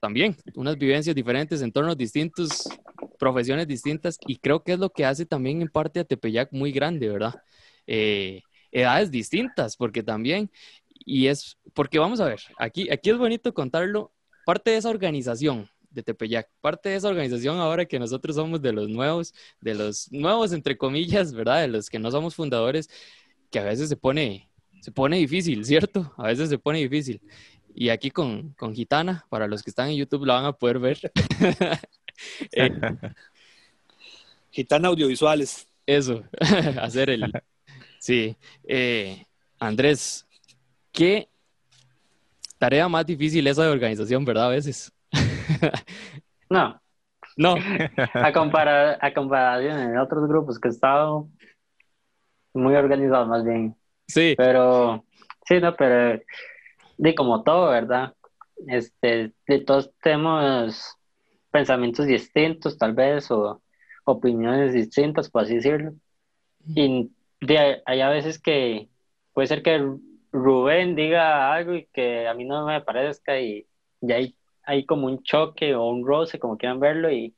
[0.00, 2.68] también unas vivencias diferentes, entornos distintos,
[3.18, 6.72] profesiones distintas y creo que es lo que hace también en parte a Tepeyac muy
[6.72, 7.40] grande, ¿verdad?
[7.86, 8.42] Eh,
[8.72, 10.50] edades distintas, porque también,
[11.04, 14.12] y es, porque vamos a ver, aquí, aquí es bonito contarlo,
[14.44, 18.72] parte de esa organización de Tepeyac, parte de esa organización ahora que nosotros somos de
[18.72, 21.62] los nuevos, de los nuevos entre comillas, ¿verdad?
[21.62, 22.88] De los que no somos fundadores,
[23.50, 24.48] que a veces se pone
[24.82, 26.12] se pone difícil, ¿cierto?
[26.16, 27.20] A veces se pone difícil.
[27.72, 30.80] Y aquí con, con Gitana, para los que están en YouTube, la van a poder
[30.80, 31.12] ver.
[32.52, 32.70] eh,
[34.50, 35.68] Gitana Audiovisuales.
[35.86, 36.24] Eso,
[36.80, 37.32] hacer el...
[38.00, 38.36] Sí.
[38.64, 39.24] Eh,
[39.60, 40.26] Andrés,
[40.90, 41.28] ¿qué
[42.58, 44.46] tarea más difícil esa de organización, verdad?
[44.46, 44.92] A veces.
[46.50, 46.80] No.
[47.36, 47.54] No.
[48.14, 51.28] A, comparar, a comparación de otros grupos que he estado
[52.52, 53.74] muy organizados, más bien.
[54.06, 54.34] Sí.
[54.36, 55.04] Pero,
[55.46, 56.20] sí, no, pero
[56.98, 58.14] de como todo, ¿verdad?
[58.66, 60.96] Este, de todos tenemos
[61.50, 63.62] pensamientos distintos, tal vez, o
[64.04, 65.94] opiniones distintas, por así decirlo.
[66.66, 67.10] Y
[67.40, 68.88] de, hay a veces que
[69.32, 69.84] puede ser que
[70.32, 73.66] Rubén diga algo y que a mí no me parezca y
[74.00, 77.34] ya hay, hay como un choque o un roce, como quieran verlo, y,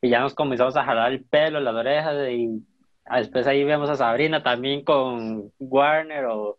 [0.00, 2.62] y ya nos comenzamos a jalar el pelo, las orejas y
[3.10, 6.56] después ahí vemos a Sabrina también con Warner o,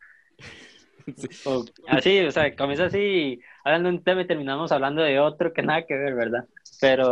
[1.16, 1.28] sí.
[1.46, 5.54] o, así, o sea, comienza así, hablando de un tema y terminamos hablando de otro
[5.54, 6.46] que nada que ver, ¿verdad?
[6.80, 7.06] Pero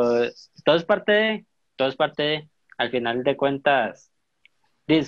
[0.64, 1.46] todo es parte de,
[1.76, 4.12] todo es parte de, al final de cuentas,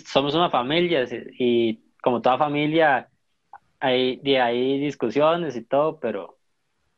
[0.06, 1.06] somos una familia
[1.38, 3.10] y como toda familia
[3.80, 6.38] hay, hay discusiones y todo, pero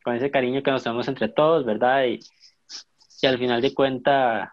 [0.05, 2.05] con ese cariño que nos tenemos entre todos, ¿verdad?
[2.05, 2.19] Y,
[3.23, 4.51] y al final de cuentas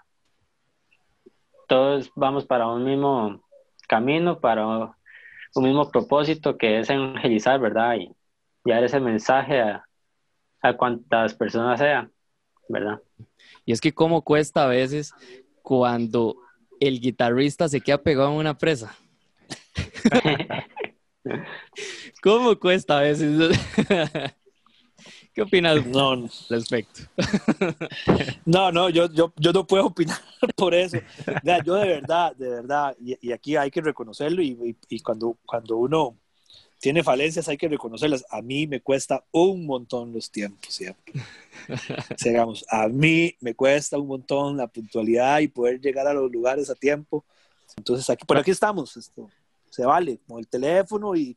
[1.68, 3.44] todos vamos para un mismo
[3.86, 7.96] camino, para un mismo propósito que es evangelizar, ¿verdad?
[7.96, 8.10] Y,
[8.64, 9.84] y dar ese mensaje a,
[10.62, 12.10] a cuantas personas sean,
[12.70, 13.02] ¿verdad?
[13.66, 15.12] Y es que cómo cuesta a veces
[15.60, 16.36] cuando
[16.80, 18.96] el guitarrista se queda pegado en una presa.
[22.22, 23.58] ¿Cómo cuesta a veces?
[25.34, 27.02] ¿Qué opinas No, al respecto?
[28.44, 30.18] no, no, yo, yo, yo no puedo opinar
[30.56, 30.98] por eso.
[31.64, 35.36] Yo de verdad, de verdad, y, y aquí hay que reconocerlo y, y- y cuando,
[35.46, 36.16] cuando uno
[36.78, 38.24] tiene falencias hay que reconocerlas.
[38.30, 41.14] A mí me cuesta un montón los tiempos siempre.
[41.70, 46.12] O sea, digamos, a mí me cuesta un montón la puntualidad y poder llegar a
[46.14, 47.24] los lugares a tiempo.
[47.76, 48.96] Entonces, aquí, por aquí estamos.
[48.96, 49.30] Esto,
[49.70, 51.36] se vale, con el teléfono y,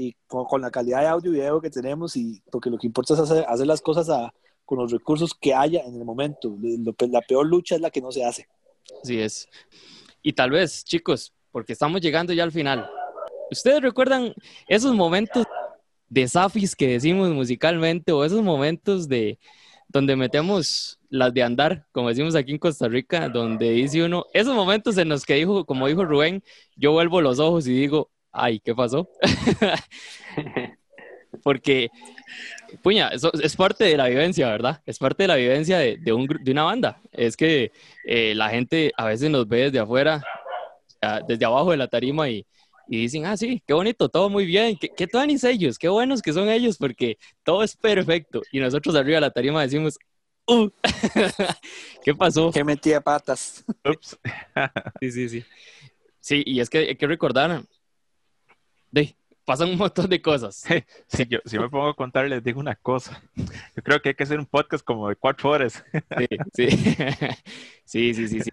[0.00, 2.86] y con, con la calidad de audio y video que tenemos, y porque lo que
[2.86, 4.32] importa es hacer, hacer las cosas a-
[4.64, 6.56] con los recursos que haya en el momento.
[6.60, 8.46] Lo la peor lucha es la que no se hace.
[9.02, 9.48] Así es.
[10.22, 12.88] Y tal vez, chicos, porque estamos llegando ya al final.
[13.50, 14.32] ¿Ustedes recuerdan
[14.68, 15.44] esos momentos
[16.08, 19.38] de zafis que decimos musicalmente o esos momentos de
[19.88, 24.54] donde metemos las de andar, como decimos aquí en Costa Rica, donde dice uno, esos
[24.54, 26.44] momentos en los que dijo, como dijo Rubén,
[26.76, 29.08] yo vuelvo los ojos y digo, ay, ¿qué pasó?
[31.42, 31.88] Porque,
[32.82, 34.82] puña, eso es parte de la vivencia, ¿verdad?
[34.86, 37.00] Es parte de la vivencia de, de un, de una banda.
[37.12, 37.72] Es que
[38.06, 40.22] eh, la gente a veces nos ve desde afuera,
[41.26, 42.46] desde abajo de la tarima y,
[42.88, 46.22] y dicen, ah, sí, qué bonito, todo muy bien, qué, qué tuanis ellos, qué buenos
[46.22, 48.42] que son ellos porque todo es perfecto.
[48.52, 49.98] Y nosotros arriba de la tarima decimos,
[50.46, 50.68] uh,
[52.04, 52.50] ¿qué pasó?
[52.50, 53.64] Que metí de patas.
[53.84, 54.18] Ups.
[55.00, 55.44] Sí, sí, sí.
[56.20, 57.62] Sí, y es que hay que recordar,
[58.90, 59.14] de,
[59.44, 60.64] pasan un montón de cosas.
[61.08, 63.22] Si yo, si me pongo a contar, les digo una cosa.
[63.36, 65.84] Yo creo que hay que hacer un podcast como de cuatro horas.
[66.54, 66.68] Sí, sí.
[67.84, 68.50] Sí, sí, sí, sí.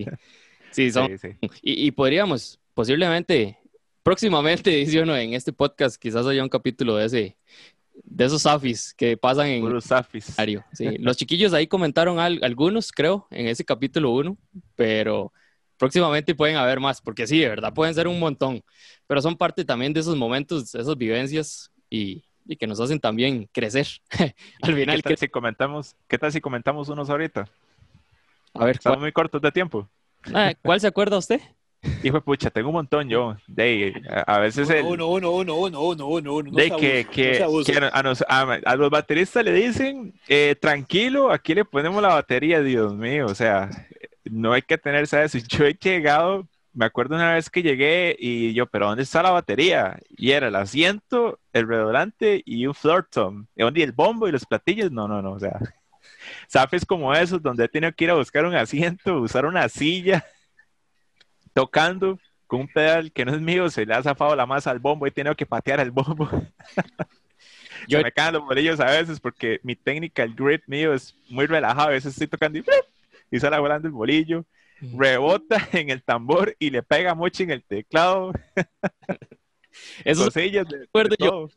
[0.72, 1.50] Sí, son, Sí, sí.
[1.62, 3.58] Y, y podríamos, posiblemente,
[4.04, 7.38] próximamente, dice uno, en este podcast, quizás haya un capítulo de ese,
[8.04, 10.36] de esos afis que pasan en zafis.
[10.36, 10.64] diario.
[10.74, 10.98] Sí.
[10.98, 14.38] Los chiquillos ahí comentaron al- algunos, creo, en ese capítulo uno,
[14.76, 15.32] pero
[15.78, 18.62] próximamente pueden haber más, porque sí, de verdad pueden ser un montón,
[19.08, 23.00] pero son parte también de esos momentos, de esas vivencias y, y que nos hacen
[23.00, 23.88] también crecer.
[24.62, 27.48] Al ¿Qué final, tal que- si comentamos, qué tal si comentamos unos ahorita?
[28.54, 29.88] a ver, Estamos ¿cuál, muy cortos de tiempo.
[30.34, 31.40] ah, ¿cuál se acuerda usted?
[32.04, 33.38] Hijo de pucha, tengo un montón yo.
[33.48, 36.52] De a, a veces el, Uno, uno, uno, uno, uno, uno, uno.
[36.52, 36.74] No de que,
[37.44, 41.54] abuse, que- no que a, nos- a- a los bateristas le dicen, eh, tranquilo, aquí
[41.54, 43.70] le ponemos la batería, Dios mío, o sea,
[44.32, 45.38] no hay que tenerse a eso.
[45.50, 49.32] Yo he llegado, me acuerdo una vez que llegué y yo, pero ¿dónde está la
[49.32, 50.00] batería?
[50.10, 53.48] Y era el asiento, el redolante y un floor tom.
[53.56, 54.92] ¿Y dónde el bombo y los platillos?
[54.92, 55.58] No, no, no, o sea,
[56.52, 60.26] zafes como esos, donde he tenido que ir a buscar un asiento, usar una silla,
[61.54, 64.80] tocando con un pedal que no es mío, se le ha zafado la masa al
[64.80, 66.30] bombo y he tenido que patear el bombo.
[67.88, 71.16] Yo- Se me caen los bolillos a veces porque mi técnica, el grip mío es
[71.30, 71.90] muy relajado.
[71.90, 72.64] A veces estoy tocando y,
[73.32, 74.46] y sale volando el bolillo,
[74.96, 78.32] rebota en el tambor y le pega mucho en el teclado.
[80.04, 81.50] Esos, de- de yo.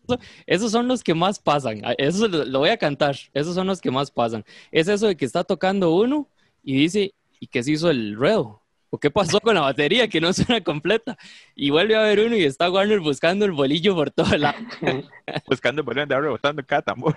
[0.47, 1.83] esos son los que más pasan.
[1.99, 3.16] Eso lo, voy a cantar.
[3.33, 4.45] Esos son los que más pasan.
[4.71, 6.29] Es eso de que está tocando uno
[6.62, 8.62] y dice, ¿y qué se hizo el ruedo?
[8.91, 11.16] ¿O qué pasó con la batería que no suena completa?
[11.55, 14.59] Y vuelve a ver uno y está Warner buscando el bolillo por todo lado.
[15.47, 17.14] Buscando el bolillo, andaba rebotando cada tambor.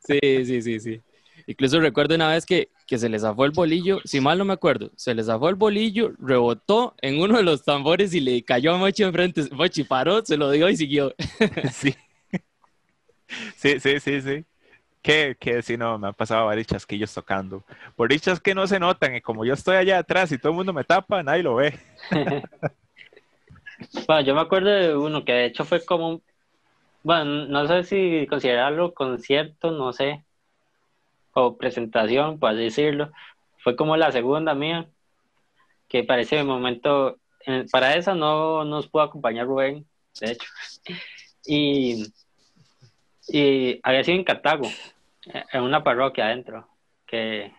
[0.00, 1.00] Sí, sí, sí, sí.
[1.46, 4.52] Incluso recuerdo una vez que, que se le zafó el bolillo, si mal no me
[4.52, 8.74] acuerdo, se le zafó el bolillo, rebotó en uno de los tambores y le cayó
[8.74, 9.42] a Mochi enfrente.
[9.52, 11.14] Mochi paró, se lo dio y siguió.
[11.72, 11.94] sí.
[13.56, 14.44] Sí, sí, sí, sí.
[15.02, 17.64] Que, que si no, me han pasado varios chasquillos tocando.
[17.96, 20.56] Por dichas que no se notan, y como yo estoy allá atrás y todo el
[20.56, 21.78] mundo me tapa, nadie lo ve.
[24.06, 26.22] Bueno, yo me acuerdo de uno que de hecho fue como,
[27.02, 30.24] bueno, no sé si considerarlo concierto, no sé,
[31.38, 33.12] o presentación, por así decirlo.
[33.58, 34.88] Fue como la segunda mía,
[35.86, 37.18] que parece de momento,
[37.70, 39.86] para esa no nos pudo acompañar Rubén,
[40.20, 40.48] de hecho.
[41.48, 42.12] Y,
[43.28, 44.66] y había sido en Cartago,
[45.32, 46.66] eh, en una parroquia adentro,
[47.06, 47.52] que,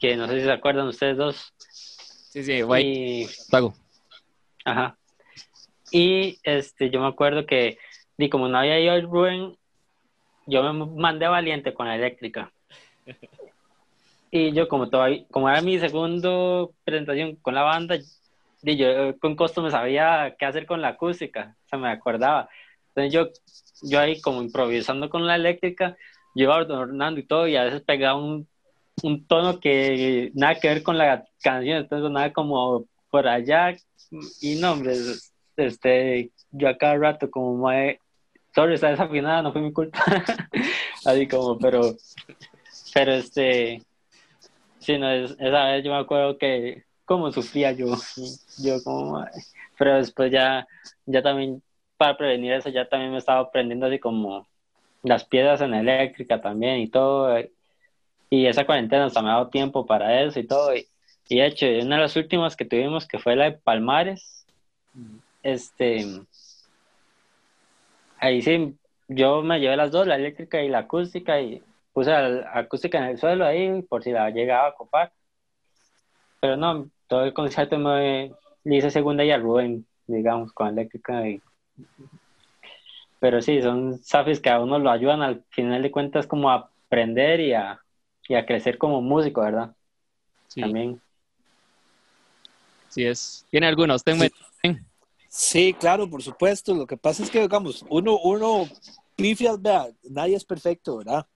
[0.00, 1.54] que no sé si se acuerdan ustedes dos.
[1.60, 3.22] Sí, sí, güey.
[3.22, 3.74] Y- Tago.
[4.64, 4.98] Ajá.
[5.92, 7.78] Y este, yo me acuerdo que,
[8.18, 9.56] y como no había ido el Rubén,
[10.46, 12.52] yo me mandé Valiente con la eléctrica.
[14.30, 17.98] Y yo, como todavía, como era mi segundo presentación con la banda,
[18.62, 22.48] di, yo eh, con costo me sabía qué hacer con la acústica, o me acordaba.
[22.88, 23.28] Entonces yo,
[23.82, 25.96] yo ahí como improvisando con la eléctrica,
[26.34, 28.48] yo iba adornando y todo, y a veces pegaba un,
[29.02, 33.76] un tono que nada que ver con la canción, entonces nada como por allá,
[34.40, 34.94] y no, hombre,
[35.56, 37.70] este, yo a cada rato como,
[38.54, 39.98] sorry, está desafinada, no fue mi culpa.
[41.04, 41.96] Así como, pero,
[42.94, 43.82] pero este,
[44.78, 47.86] sí, no, es- esa vez yo me acuerdo que como sufría yo,
[48.58, 49.24] yo como,
[49.78, 50.66] pero después ya,
[51.06, 51.62] ya también,
[51.96, 54.46] para prevenir eso, ya también me estaba aprendiendo así como
[55.02, 57.36] las piezas en eléctrica también y todo,
[58.30, 60.86] y esa cuarentena hasta me ha dado tiempo para eso y todo, y,
[61.28, 64.46] y de hecho, una de las últimas que tuvimos, que fue la de Palmares,
[65.42, 66.06] este,
[68.22, 71.62] ahí sí, yo me llevé las dos, la eléctrica y la acústica, y
[71.92, 75.12] puse la acústica en el suelo ahí por si la llegaba a copar.
[76.40, 78.32] Pero no, todo el concierto me
[78.64, 81.28] le hice segunda y a Rubén, digamos, con eléctrica.
[81.28, 81.42] Y...
[83.18, 86.70] Pero sí, son safis que a uno lo ayudan al final de cuentas como a
[86.86, 87.80] aprender y a,
[88.28, 89.74] y a crecer como músico, ¿verdad?
[90.46, 91.00] Sí, También.
[92.88, 93.44] sí es.
[93.50, 93.96] ¿Tiene alguna?
[93.96, 94.30] ¿Usted me...
[95.34, 96.74] Sí, claro, por supuesto.
[96.74, 98.68] Lo que pasa es que, digamos, uno, uno
[99.16, 101.26] pifia, vea, nadie es perfecto, ¿verdad?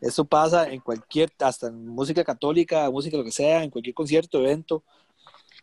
[0.00, 4.38] Eso pasa en cualquier, hasta en música católica, música lo que sea, en cualquier concierto,
[4.38, 4.84] evento.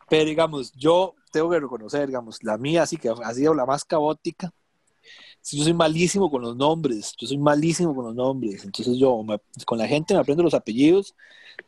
[0.10, 3.86] Pero, digamos, yo tengo que reconocer, digamos, la mía sí que ha sido la más
[3.86, 4.52] caótica.
[5.52, 8.66] Yo soy malísimo con los nombres, yo soy malísimo con los nombres.
[8.66, 11.16] Entonces yo me- con la gente me aprendo los apellidos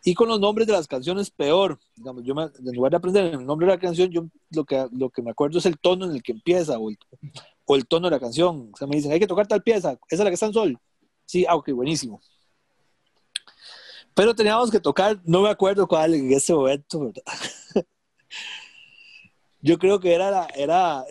[0.03, 1.79] y con los nombres de las canciones peor.
[1.95, 4.87] Digamos, yo me- en lugar de aprender el nombre de la canción, yo lo que,
[4.91, 6.89] lo que me acuerdo es el tono en el que empieza o
[7.75, 8.69] el, tono de la canción.
[8.73, 10.53] O sea, me dicen, hay que tocar tal pieza, esa es la que está en
[10.53, 10.77] sol.
[11.25, 12.21] Sí, ah, ok, buenísimo.
[14.13, 17.23] Pero teníamos que tocar, no me acuerdo cuál en ese momento, ¿verdad?
[19.61, 21.05] Yo creo que era, la, era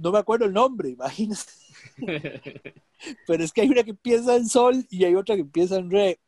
[0.00, 1.42] no me acuerdo el nombre, imagínate.
[3.26, 5.90] Pero es que hay una que empieza en sol y hay otra que empieza en
[5.90, 6.18] re.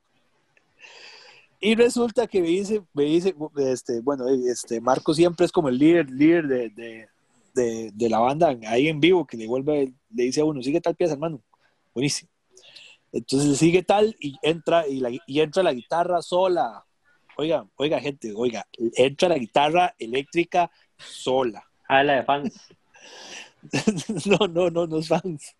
[1.60, 5.78] Y resulta que me dice, me dice, este, bueno, este, Marco siempre es como el
[5.78, 7.08] líder, líder de,
[7.54, 10.80] de, de, la banda ahí en vivo, que le vuelve, le dice a uno, sigue
[10.80, 11.42] tal pieza, hermano.
[11.94, 12.30] Buenísimo.
[13.12, 16.84] Entonces sigue tal y entra, y, la, y entra la guitarra sola.
[17.36, 18.66] Oiga, oiga, gente, oiga,
[18.96, 21.62] entra la guitarra eléctrica sola.
[21.88, 22.68] Ah, la de fans.
[24.26, 25.56] no, no, no, no es fans.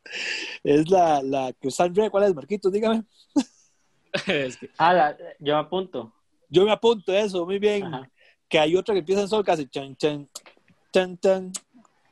[0.64, 2.10] Es la, la que está en re.
[2.10, 2.72] ¿Cuál es, Marquitos?
[2.72, 3.04] Dígame.
[4.26, 6.12] Es que- Ah, la, yo me apunto.
[6.48, 7.84] Yo me apunto eso, muy bien.
[7.84, 8.10] Ajá.
[8.48, 10.26] Que hay otra que empieza en sol hace chan, chan,
[10.90, 11.52] tan, tan,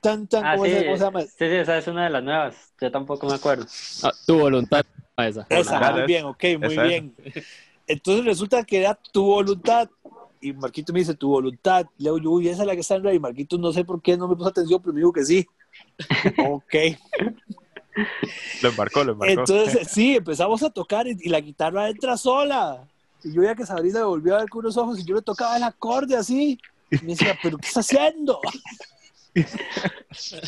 [0.01, 0.47] tan, tan.
[0.47, 1.23] Ah, ¿Cómo, sí, se, cómo se llama?
[1.23, 2.73] sí, sí, esa es una de las nuevas.
[2.81, 3.67] Yo tampoco me acuerdo.
[4.05, 4.85] Ah, tu voluntad.
[5.17, 5.45] Esa.
[5.51, 7.17] Esa, muy es- bien, ok, muy esa bien.
[7.89, 9.89] Entonces resulta que era tu voluntad.
[10.41, 11.85] Y Marquito me dice, tu voluntad.
[11.97, 13.15] Le digo, yo, uy, esa es la que está en re.
[13.17, 15.45] Y Marquito, no sé por qué no me puso atención, pero me dijo que sí.
[16.39, 16.75] Ok.
[18.63, 19.41] Lo embarcó, lo embarcó.
[19.41, 22.87] Entonces, sí, empezamos a tocar y, y la guitarra entra sola.
[23.25, 25.23] Y yo veía que Sabrina me volvió a ver con unos ojos y yo le
[25.23, 26.59] tocaba el acorde así.
[26.91, 28.41] Y me decía, ¿pero qué está haciendo?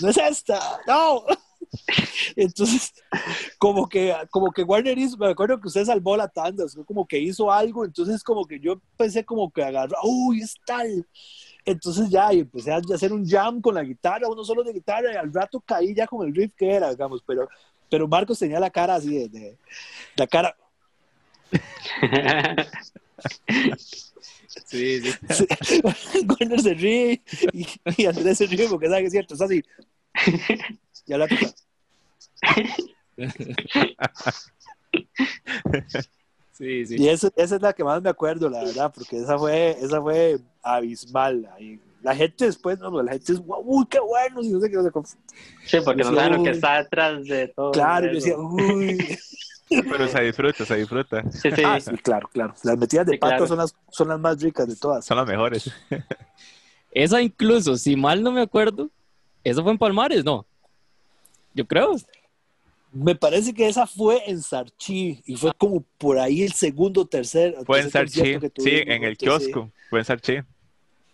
[0.02, 1.24] No es esta, no.
[2.36, 2.92] Entonces,
[3.58, 7.18] como que, como que Warner hizo, me acuerdo que usted salvó la tanda, como que
[7.18, 11.06] hizo algo, entonces como que yo pensé como que agarró, uy, es tal.
[11.64, 15.12] Entonces ya, y empecé a hacer un jam con la guitarra, uno solo de guitarra,
[15.12, 17.48] y al rato caí ya con el riff que era, digamos, pero,
[17.88, 19.56] pero Marcos tenía la cara así, de, de-
[20.16, 20.56] la cara,
[24.66, 25.12] Sí, sí.
[25.30, 25.46] Sí.
[26.28, 29.62] Warner se ríe y, y Andrés se ríe porque sabe que es cierto, es así.
[31.06, 31.46] Ya la toca.
[36.60, 36.96] Sí, sí.
[36.98, 40.00] Y esa, esa es la que más me acuerdo, la verdad, porque esa fue, esa
[40.02, 41.48] fue abismal.
[41.56, 41.80] ahí.
[42.02, 44.82] La gente después, no, la gente es, uy, qué bueno, y no sé qué, no
[44.82, 45.06] sé cómo.
[45.64, 47.72] Sí, porque no saben lo que está detrás de todo.
[47.72, 49.18] Claro, yo decía, uy.
[49.70, 51.22] Pero se disfruta, se disfruta.
[51.30, 51.62] Sí, sí.
[51.64, 52.54] Ah, sí, claro, claro.
[52.62, 53.46] Las metidas de Sí, pato claro.
[53.46, 55.06] son, las, son las más ricas de todas.
[55.06, 55.70] Son las mejores.
[56.92, 58.90] Esa incluso, si mal no me acuerdo,
[59.44, 60.44] eso fue en Palmares, ¿no?
[61.54, 61.92] Yo creo.
[62.92, 67.54] Me parece que esa fue en Sarchi y fue como por ahí el segundo, tercer.
[67.64, 68.38] Fue en Sarchi.
[68.58, 69.70] Sí, en el kiosco.
[69.88, 70.40] Fue en Sarchi.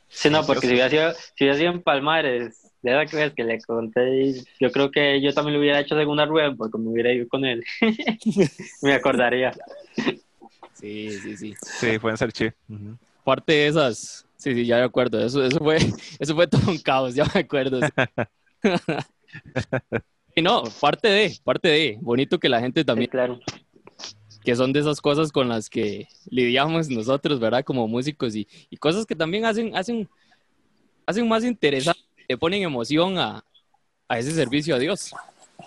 [0.09, 3.35] Sí, no, porque si hubiera sido, si hubiera sido en Palmares, de esa que ves
[3.35, 6.89] que le conté, yo creo que yo también le hubiera hecho segunda rueda porque me
[6.89, 7.63] hubiera ido con él.
[8.83, 9.53] me acordaría.
[10.73, 11.55] Sí, sí, sí.
[11.61, 12.47] Sí, fue en Sarchi.
[12.69, 12.97] Ujú.
[13.25, 14.27] Parte de esas.
[14.37, 15.21] Sí, sí, ya me acuerdo.
[15.21, 15.77] Eso, eso fue,
[16.19, 17.81] eso fue todo un caos, ya me acuerdo.
[20.43, 21.99] No, parte de, parte de.
[22.01, 23.41] Bonito que la gente Sí, también, claro.
[24.45, 27.65] que son de esas cosas con las que lidiamos nosotros, ¿verdad?
[27.65, 30.09] Como músicos y, y cosas que también hacen, hacen,
[31.07, 33.45] hacen más interesante, le ponen emoción a,
[34.09, 35.13] a ese servicio a Dios.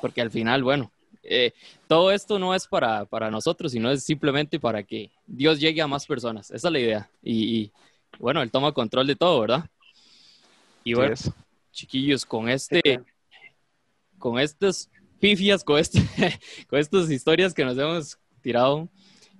[0.02, 0.92] Porque al final, bueno,
[1.24, 1.52] eh,
[1.88, 5.88] todo esto no es para, para nosotros, sino es simplemente para que Dios llegue a
[5.88, 6.52] más personas.
[6.52, 7.10] Esa es la idea.
[7.24, 7.72] Y, y,
[8.20, 9.70] bueno, Él toma control de todo, ¿verdad?
[10.84, 11.16] Y Sí bueno,
[11.72, 13.02] chiquillos, con este,
[14.20, 14.90] con estas
[15.20, 16.00] pifias, con, este,
[16.68, 18.90] con estas historias que nos hemos tirado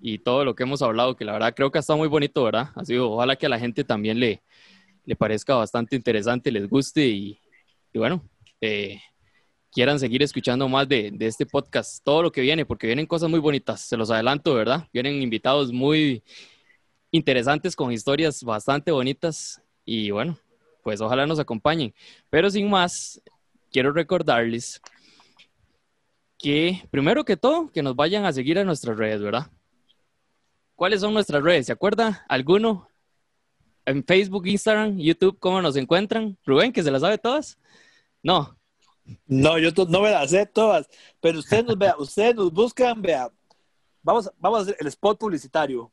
[0.02, 2.44] y todo lo que hemos hablado, que la verdad creo que ha estado muy bonito,
[2.44, 2.70] ¿verdad?
[2.76, 4.42] Así, ojalá que a la gente también le,
[5.06, 7.40] le parezca bastante interesante, les guste y,
[7.94, 8.24] bueno,
[8.62, 9.00] eh,
[9.72, 13.30] quieran seguir escuchando más de, de, este podcast, todo lo que viene, porque vienen cosas
[13.30, 14.88] muy bonitas, se los adelanto, ¿verdad?
[14.94, 16.24] Vienen invitados muy
[17.12, 20.38] interesantes con historias bastante bonitas y bueno,
[20.84, 21.94] pues ojalá nos acompañen.
[22.30, 23.22] Pero sin más,
[23.72, 24.82] quiero recordarles
[26.38, 29.52] que primero que todo, que nos vayan a seguir a nuestras redes, ¿verdad?
[30.76, 31.66] ¿Cuáles son nuestras redes?
[31.66, 32.88] ¿Se acuerda alguno?
[33.86, 36.38] En Facebook, Instagram, YouTube, ¿cómo nos encuentran?
[36.46, 37.58] Rubén, que se las sabe todas.
[38.24, 38.58] No.
[39.26, 40.88] No, yo no me las sé todas,
[41.20, 43.30] pero ustedes nos, vea, ustedes nos buscan, vea,
[44.02, 45.92] vamos, vamos a hacer el spot publicitario.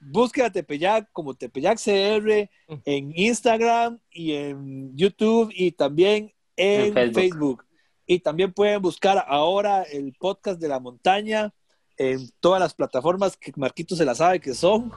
[0.00, 2.80] Busquen a Tepeyac como Tepeyac CR mm.
[2.84, 7.14] en Instagram y en YouTube y también en, Facebook.
[7.14, 7.64] Facebook.
[8.06, 11.52] Y también pueden buscar ahora el podcast de la montaña
[11.96, 14.92] en todas las plataformas que Marquito se la sabe que son.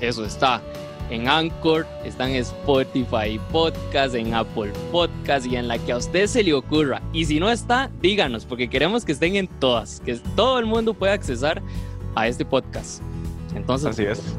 [0.00, 0.62] Eso está
[1.10, 6.26] en Anchor, está en Spotify Podcast, en Apple Podcast y en la que a usted
[6.26, 7.02] se le ocurra.
[7.12, 10.94] Y si no está, díganos, porque queremos que estén en todas, que todo el mundo
[10.94, 11.62] pueda accesar
[12.14, 13.02] a este podcast.
[13.54, 14.36] Entonces, así es.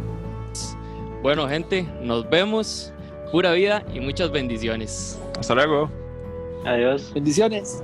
[1.22, 2.94] Bueno, gente, nos vemos.
[3.32, 5.20] Pura vida y muchas bendiciones.
[5.38, 5.92] Hasta luego.
[6.68, 7.12] Adiós.
[7.12, 7.82] Bendiciones.